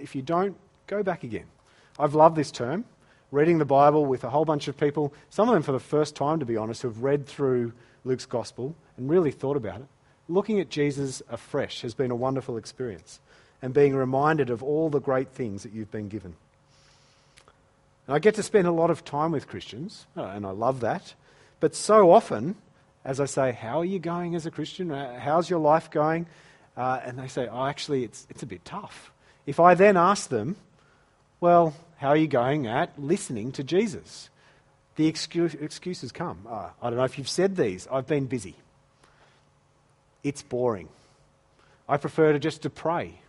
If 0.00 0.14
you 0.14 0.22
don't, 0.22 0.56
go 0.86 1.02
back 1.02 1.24
again. 1.24 1.46
I've 1.98 2.14
loved 2.14 2.36
this 2.36 2.50
term, 2.50 2.84
reading 3.32 3.58
the 3.58 3.64
Bible 3.64 4.04
with 4.04 4.24
a 4.24 4.30
whole 4.30 4.44
bunch 4.44 4.68
of 4.68 4.76
people, 4.76 5.12
some 5.30 5.48
of 5.48 5.54
them 5.54 5.62
for 5.62 5.72
the 5.72 5.80
first 5.80 6.14
time, 6.14 6.38
to 6.40 6.46
be 6.46 6.56
honest, 6.56 6.82
who 6.82 6.88
have 6.88 7.02
read 7.02 7.26
through 7.26 7.72
Luke's 8.04 8.26
gospel 8.26 8.74
and 8.96 9.08
really 9.08 9.30
thought 9.30 9.56
about 9.56 9.80
it. 9.80 9.86
Looking 10.28 10.60
at 10.60 10.68
Jesus 10.68 11.22
afresh 11.28 11.82
has 11.82 11.94
been 11.94 12.10
a 12.10 12.16
wonderful 12.16 12.56
experience 12.56 13.20
and 13.62 13.72
being 13.72 13.94
reminded 13.94 14.50
of 14.50 14.62
all 14.62 14.90
the 14.90 15.00
great 15.00 15.30
things 15.30 15.62
that 15.62 15.72
you've 15.72 15.90
been 15.90 16.08
given. 16.08 16.34
And 18.06 18.14
I 18.14 18.18
get 18.18 18.34
to 18.34 18.42
spend 18.42 18.66
a 18.66 18.72
lot 18.72 18.90
of 18.90 19.04
time 19.04 19.32
with 19.32 19.48
Christians, 19.48 20.06
uh, 20.16 20.24
and 20.24 20.46
I 20.46 20.50
love 20.50 20.80
that. 20.80 21.14
But 21.60 21.74
so 21.74 22.10
often, 22.10 22.56
as 23.04 23.20
I 23.20 23.26
say, 23.26 23.52
How 23.52 23.80
are 23.80 23.84
you 23.84 23.98
going 23.98 24.34
as 24.34 24.46
a 24.46 24.50
Christian? 24.50 24.90
Uh, 24.90 25.18
how's 25.18 25.48
your 25.48 25.60
life 25.60 25.90
going? 25.90 26.26
uh, 26.76 27.00
and 27.04 27.18
they 27.18 27.28
say, 27.28 27.48
oh, 27.50 27.64
actually, 27.66 28.04
it's, 28.04 28.26
it's 28.28 28.42
a 28.42 28.46
bit 28.46 28.64
tough. 28.64 29.10
If 29.46 29.58
I 29.60 29.74
then 29.74 29.96
ask 29.96 30.28
them, 30.28 30.56
well, 31.40 31.74
how 31.96 32.08
are 32.08 32.16
you 32.16 32.26
going 32.26 32.66
at 32.66 32.98
listening 32.98 33.52
to 33.52 33.64
Jesus? 33.64 34.28
The 34.96 35.06
excuse, 35.06 35.54
excuses 35.54 36.12
come. 36.12 36.40
Oh, 36.48 36.70
I 36.82 36.90
don't 36.90 36.98
know 36.98 37.04
if 37.04 37.18
you've 37.18 37.28
said 37.28 37.56
these. 37.56 37.88
I've 37.90 38.06
been 38.06 38.26
busy. 38.26 38.56
It's 40.22 40.42
boring. 40.42 40.88
I 41.88 41.96
prefer 41.96 42.32
to 42.32 42.38
just 42.38 42.62
to 42.62 42.70
pray. 42.70 43.20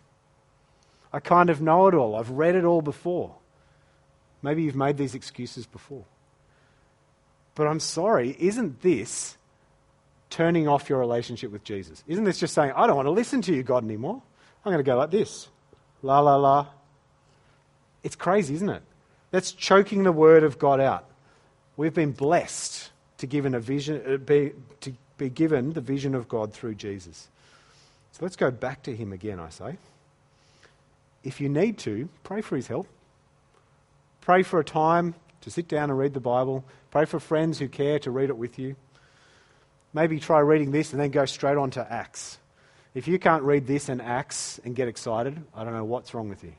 I 1.12 1.20
kind 1.20 1.48
of 1.48 1.62
know 1.62 1.86
it 1.88 1.94
all. 1.94 2.16
I've 2.16 2.30
read 2.30 2.54
it 2.54 2.64
all 2.64 2.82
before. 2.82 3.34
Maybe 4.42 4.62
you've 4.62 4.76
made 4.76 4.98
these 4.98 5.14
excuses 5.14 5.66
before. 5.66 6.04
But 7.58 7.66
I'm 7.66 7.80
sorry, 7.80 8.36
isn't 8.38 8.82
this 8.82 9.36
turning 10.30 10.68
off 10.68 10.88
your 10.88 11.00
relationship 11.00 11.50
with 11.50 11.64
Jesus? 11.64 12.04
Isn't 12.06 12.22
this 12.22 12.38
just 12.38 12.54
saying, 12.54 12.70
I 12.76 12.86
don't 12.86 12.94
want 12.94 13.06
to 13.06 13.10
listen 13.10 13.42
to 13.42 13.52
you, 13.52 13.64
God, 13.64 13.82
anymore? 13.82 14.22
I'm 14.64 14.72
going 14.72 14.82
to 14.82 14.88
go 14.88 14.96
like 14.96 15.10
this 15.10 15.48
la, 16.00 16.20
la, 16.20 16.36
la. 16.36 16.68
It's 18.04 18.14
crazy, 18.14 18.54
isn't 18.54 18.68
it? 18.68 18.84
That's 19.32 19.50
choking 19.50 20.04
the 20.04 20.12
word 20.12 20.44
of 20.44 20.60
God 20.60 20.78
out. 20.78 21.06
We've 21.76 21.92
been 21.92 22.12
blessed 22.12 22.90
to, 23.18 23.26
given 23.26 23.56
a 23.56 23.60
vision, 23.60 24.04
uh, 24.06 24.18
be, 24.18 24.52
to 24.82 24.92
be 25.16 25.28
given 25.28 25.72
the 25.72 25.80
vision 25.80 26.14
of 26.14 26.28
God 26.28 26.52
through 26.52 26.76
Jesus. 26.76 27.28
So 28.12 28.20
let's 28.24 28.36
go 28.36 28.52
back 28.52 28.84
to 28.84 28.94
him 28.94 29.12
again, 29.12 29.40
I 29.40 29.48
say. 29.48 29.78
If 31.24 31.40
you 31.40 31.48
need 31.48 31.78
to, 31.78 32.08
pray 32.22 32.40
for 32.40 32.54
his 32.54 32.68
help. 32.68 32.86
Pray 34.20 34.44
for 34.44 34.60
a 34.60 34.64
time 34.64 35.16
to 35.42 35.50
sit 35.50 35.68
down 35.68 35.90
and 35.90 35.98
read 35.98 36.14
the 36.14 36.20
Bible. 36.20 36.64
Pray 36.90 37.04
for 37.04 37.20
friends 37.20 37.58
who 37.58 37.68
care 37.68 37.98
to 38.00 38.10
read 38.10 38.30
it 38.30 38.36
with 38.36 38.58
you. 38.58 38.76
Maybe 39.92 40.20
try 40.20 40.40
reading 40.40 40.70
this 40.70 40.92
and 40.92 41.00
then 41.00 41.10
go 41.10 41.24
straight 41.24 41.56
on 41.56 41.70
to 41.72 41.92
Acts. 41.92 42.38
If 42.94 43.08
you 43.08 43.18
can't 43.18 43.42
read 43.42 43.66
this 43.66 43.88
and 43.88 44.02
Acts 44.02 44.60
and 44.64 44.74
get 44.74 44.88
excited, 44.88 45.42
I 45.54 45.64
don't 45.64 45.72
know 45.72 45.84
what's 45.84 46.14
wrong 46.14 46.28
with 46.28 46.42
you. 46.42 46.52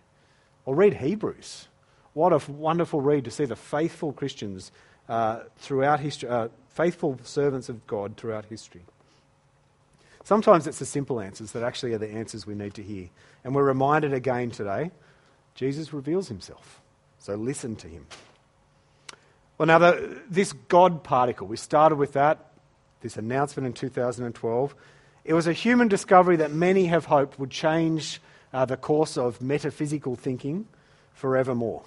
Or 0.66 0.76
read 0.76 0.96
Hebrews. 0.96 1.68
What 2.14 2.34
a 2.34 2.52
wonderful 2.52 3.02
read 3.02 3.26
to 3.26 3.32
see 3.32 3.46
the 3.46 3.56
faithful 3.56 4.14
Christians 4.14 4.72
uh, 5.08 5.42
throughout 5.58 6.00
history, 6.00 6.30
uh, 6.30 6.50
faithful 6.70 7.20
servants 7.24 7.70
of 7.70 7.86
God 7.88 8.18
throughout 8.18 8.46
history. 8.46 8.82
Sometimes 10.24 10.68
it's 10.68 10.80
the 10.80 10.86
simple 10.86 11.20
answers 11.20 11.54
that 11.54 11.64
actually 11.64 11.94
are 11.94 11.98
the 11.98 12.10
answers 12.10 12.46
we 12.46 12.56
need 12.56 12.74
to 12.76 12.84
hear. 12.84 13.10
And 13.44 13.56
we're 13.56 13.64
reminded 13.64 14.14
again 14.14 14.52
today 14.52 14.92
Jesus 15.56 15.92
reveals 15.92 16.28
himself. 16.28 16.82
So 17.20 17.36
listen 17.36 17.76
to 17.78 17.88
him. 17.88 18.06
Well, 19.60 19.66
now, 19.66 19.78
the, 19.78 20.22
this 20.30 20.54
God 20.54 21.04
particle, 21.04 21.46
we 21.46 21.58
started 21.58 21.98
with 21.98 22.14
that, 22.14 22.54
this 23.02 23.18
announcement 23.18 23.68
in 23.68 23.74
2012. 23.74 24.76
It 25.26 25.34
was 25.34 25.48
a 25.48 25.54
human 25.54 25.90
discovery 25.90 26.38
that 26.38 26.54
many 26.54 26.86
have 26.86 27.06
hoped 27.06 27.38
would 27.38 27.52
change 27.52 28.22
uh, 28.54 28.64
the 28.64 28.78
course 28.78 29.18
of 29.18 29.42
metaphysical 29.42 30.16
thinking 30.16 30.66
forevermore. 31.14 31.84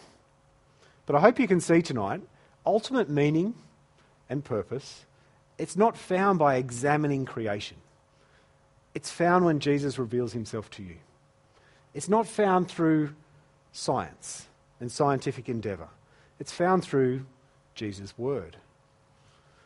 But 1.06 1.16
I 1.16 1.20
hope 1.20 1.40
you 1.40 1.48
can 1.48 1.60
see 1.60 1.80
tonight 1.80 2.20
ultimate 2.66 3.08
meaning 3.08 3.54
and 4.28 4.44
purpose, 4.44 5.06
it's 5.58 5.74
not 5.74 5.96
found 5.96 6.38
by 6.38 6.56
examining 6.56 7.24
creation. 7.24 7.78
It's 8.94 9.10
found 9.10 9.46
when 9.46 9.60
Jesus 9.60 9.98
reveals 9.98 10.34
himself 10.34 10.70
to 10.72 10.82
you. 10.82 10.96
It's 11.94 12.08
not 12.08 12.26
found 12.26 12.68
through 12.68 13.14
science 13.72 14.46
and 14.78 14.92
scientific 14.92 15.48
endeavour. 15.48 15.88
It's 16.38 16.52
found 16.52 16.84
through 16.84 17.24
Jesus' 17.74 18.16
word. 18.16 18.56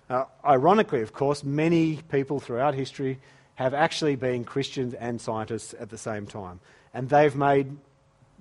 Now, 0.09 0.29
ironically, 0.45 1.03
of 1.03 1.13
course, 1.13 1.43
many 1.43 2.01
people 2.11 2.41
throughout 2.41 2.75
history 2.75 3.19
have 3.57 3.75
actually 3.75 4.17
been 4.17 4.45
Christians 4.45 4.95
and 4.95 5.21
scientists 5.21 5.75
at 5.79 5.91
the 5.91 5.99
same 5.99 6.27
time. 6.27 6.61
And 6.95 7.09
they've 7.09 7.35
made 7.35 7.77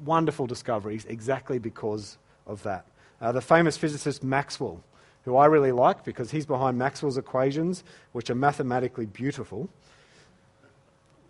wonderful 0.04 0.46
discoveries 0.46 1.06
exactly 1.06 1.58
because 1.58 2.18
of 2.46 2.62
that. 2.64 2.86
Uh, 3.22 3.32
the 3.32 3.42
famous 3.42 3.78
physicist 3.78 4.24
Maxwell, 4.24 4.84
who 5.24 5.38
I 5.38 5.46
really 5.46 5.72
like 5.72 6.04
because 6.04 6.32
he's 6.32 6.46
behind 6.46 6.78
Maxwell's 6.78 7.18
equations, 7.18 7.84
which 8.12 8.30
are 8.30 8.36
mathematically 8.36 9.06
beautiful. 9.06 9.70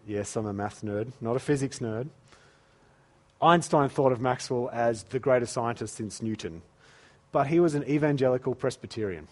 Yes, 0.07 0.35
I'm 0.35 0.45
a 0.45 0.53
math 0.53 0.81
nerd, 0.81 1.11
not 1.21 1.35
a 1.35 1.39
physics 1.39 1.79
nerd. 1.79 2.09
Einstein 3.41 3.89
thought 3.89 4.11
of 4.11 4.19
Maxwell 4.19 4.69
as 4.73 5.03
the 5.03 5.19
greatest 5.19 5.53
scientist 5.53 5.95
since 5.95 6.21
Newton, 6.21 6.61
but 7.35 7.47
he 7.47 7.59
was 7.59 7.75
an 7.75 7.83
evangelical 7.83 8.55
Presbyterian. 8.55 9.27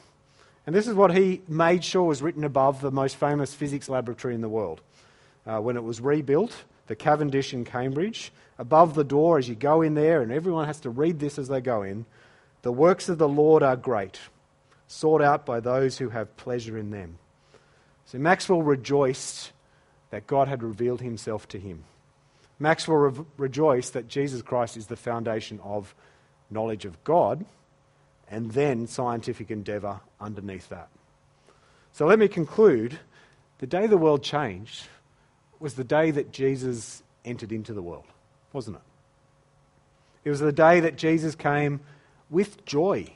And 0.68 0.76
this 0.76 0.90
is 0.90 0.94
what 0.94 1.16
he 1.16 1.42
made 1.48 1.86
sure 1.86 2.04
was 2.04 2.22
written 2.22 2.44
above 2.44 2.82
the 2.82 2.92
most 2.92 3.16
famous 3.16 3.54
physics 3.54 3.88
laboratory 3.88 4.36
in 4.36 4.42
the 4.42 4.50
world. 4.50 4.82
Uh, 5.48 5.60
when 5.60 5.78
it 5.78 5.86
was 5.86 6.02
rebuilt, 6.02 6.66
the 6.88 6.98
Cavendish 6.98 7.54
in 7.54 7.64
Cambridge, 7.64 8.34
above 8.60 8.94
the 8.94 9.06
door 9.06 9.38
as 9.38 9.48
you 9.48 9.56
go 9.56 9.82
in 9.82 9.94
there, 9.94 10.22
and 10.22 10.34
everyone 10.34 10.66
has 10.66 10.82
to 10.82 10.90
read 10.90 11.20
this 11.20 11.40
as 11.40 11.48
they 11.48 11.62
go 11.62 11.82
in 11.82 12.06
the 12.64 12.74
works 12.74 13.08
of 13.08 13.20
the 13.20 13.30
Lord 13.30 13.64
are 13.64 13.78
great, 13.78 14.20
sought 14.88 15.22
out 15.22 15.46
by 15.46 15.62
those 15.62 15.98
who 15.98 16.10
have 16.10 16.36
pleasure 16.36 16.78
in 16.78 16.92
them. 16.92 17.20
So 18.08 18.18
Maxwell 18.18 18.64
rejoiced 18.64 19.54
that 20.10 20.28
God 20.28 20.50
had 20.50 20.62
revealed 20.62 21.00
himself 21.00 21.48
to 21.48 21.58
him. 21.58 21.86
Maxwell 22.60 22.98
re- 22.98 23.26
rejoiced 23.38 23.94
that 23.94 24.10
Jesus 24.10 24.42
Christ 24.42 24.76
is 24.76 24.88
the 24.88 24.98
foundation 24.98 25.62
of 25.64 25.96
knowledge 26.50 26.84
of 26.84 27.02
God 27.06 27.46
and 28.30 28.52
then 28.52 28.88
scientific 28.88 29.52
endeavour 29.52 30.02
underneath 30.20 30.70
that. 30.70 30.90
So 31.92 32.06
let 32.06 32.20
me 32.20 32.28
conclude 32.28 33.00
the 33.60 33.68
day 33.68 33.88
the 33.88 33.98
world 33.98 34.24
changed 34.24 34.88
was 35.60 35.76
the 35.76 35.84
day 35.84 36.12
that 36.12 36.32
Jesus 36.32 37.04
entered 37.24 37.52
into 37.52 37.74
the 37.74 37.82
world, 37.82 38.06
wasn't 38.52 38.78
it? 38.78 38.84
It 40.26 40.30
was 40.30 40.40
the 40.40 40.52
day 40.52 40.80
that 40.80 40.98
Jesus 40.98 41.36
came 41.36 41.82
with 42.30 42.66
joy 42.66 43.14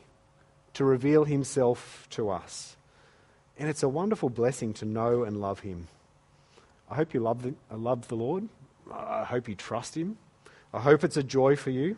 to 0.74 0.86
reveal 0.86 1.26
himself 1.26 2.08
to 2.12 2.30
us. 2.30 2.78
And 3.58 3.67
it's 3.67 3.84
a 3.84 3.89
wonderful 3.89 4.30
blessing 4.30 4.74
to 4.76 4.86
know 4.86 5.24
and 5.24 5.41
love 5.41 5.62
him. 5.62 5.88
I 6.89 6.96
hope 6.96 7.13
you 7.13 7.20
love 7.20 7.41
the, 7.41 7.56
love 7.76 8.08
the 8.08 8.15
Lord. 8.15 8.48
I 8.93 9.24
hope 9.24 9.50
you 9.50 9.56
trust 9.56 9.98
him. 9.98 10.17
I 10.74 10.80
hope 10.80 11.04
it's 11.04 11.17
a 11.17 11.24
joy 11.24 11.56
for 11.56 11.72
you. 11.72 11.98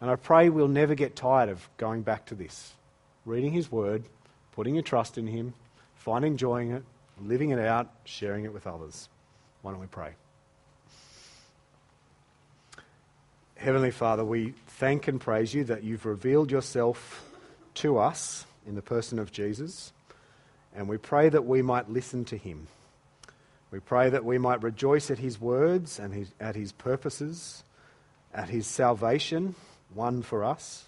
And 0.00 0.10
I 0.10 0.16
pray 0.16 0.48
we'll 0.48 0.68
never 0.68 0.94
get 0.94 1.16
tired 1.16 1.48
of 1.48 1.68
going 1.78 2.02
back 2.02 2.26
to 2.26 2.34
this 2.34 2.72
reading 3.24 3.52
his 3.52 3.72
word, 3.72 4.04
putting 4.52 4.74
your 4.74 4.84
trust 4.84 5.18
in 5.18 5.26
him, 5.26 5.52
finding 5.94 6.32
enjoying 6.32 6.70
it, 6.70 6.84
living 7.20 7.50
it 7.50 7.58
out, 7.58 7.90
sharing 8.04 8.44
it 8.44 8.52
with 8.52 8.66
others. 8.66 9.08
Why 9.62 9.72
don't 9.72 9.80
we 9.80 9.86
pray? 9.88 10.12
Heavenly 13.56 13.90
Father, 13.90 14.24
we 14.24 14.54
thank 14.68 15.08
and 15.08 15.20
praise 15.20 15.52
you 15.54 15.64
that 15.64 15.82
you've 15.82 16.06
revealed 16.06 16.50
yourself 16.50 17.24
to 17.74 17.98
us 17.98 18.46
in 18.66 18.74
the 18.74 18.82
person 18.82 19.18
of 19.18 19.32
Jesus, 19.32 19.92
and 20.74 20.88
we 20.88 20.98
pray 20.98 21.28
that 21.28 21.46
we 21.46 21.62
might 21.62 21.90
listen 21.90 22.24
to 22.26 22.36
him. 22.36 22.68
We 23.70 23.80
pray 23.80 24.10
that 24.10 24.24
we 24.24 24.38
might 24.38 24.62
rejoice 24.62 25.10
at 25.10 25.18
his 25.18 25.40
words 25.40 25.98
and 25.98 26.12
his, 26.12 26.30
at 26.38 26.54
his 26.54 26.72
purposes, 26.72 27.64
at 28.32 28.50
his 28.50 28.66
salvation, 28.66 29.54
won 29.96 30.22
for 30.22 30.44
us, 30.44 30.84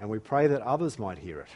and 0.00 0.08
we 0.08 0.18
pray 0.18 0.46
that 0.46 0.62
others 0.62 0.98
might 0.98 1.18
hear 1.18 1.40
it, 1.40 1.48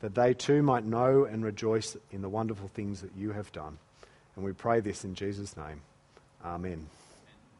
that 0.00 0.14
they 0.14 0.34
too 0.34 0.62
might 0.62 0.84
know 0.84 1.24
and 1.24 1.44
rejoice 1.44 1.96
in 2.10 2.22
the 2.22 2.28
wonderful 2.28 2.68
things 2.68 3.02
that 3.02 3.12
you 3.16 3.32
have 3.32 3.52
done. 3.52 3.78
And 4.34 4.44
we 4.44 4.52
pray 4.52 4.80
this 4.80 5.04
in 5.04 5.14
Jesus' 5.14 5.56
name. 5.56 5.82
Amen. 6.44 6.88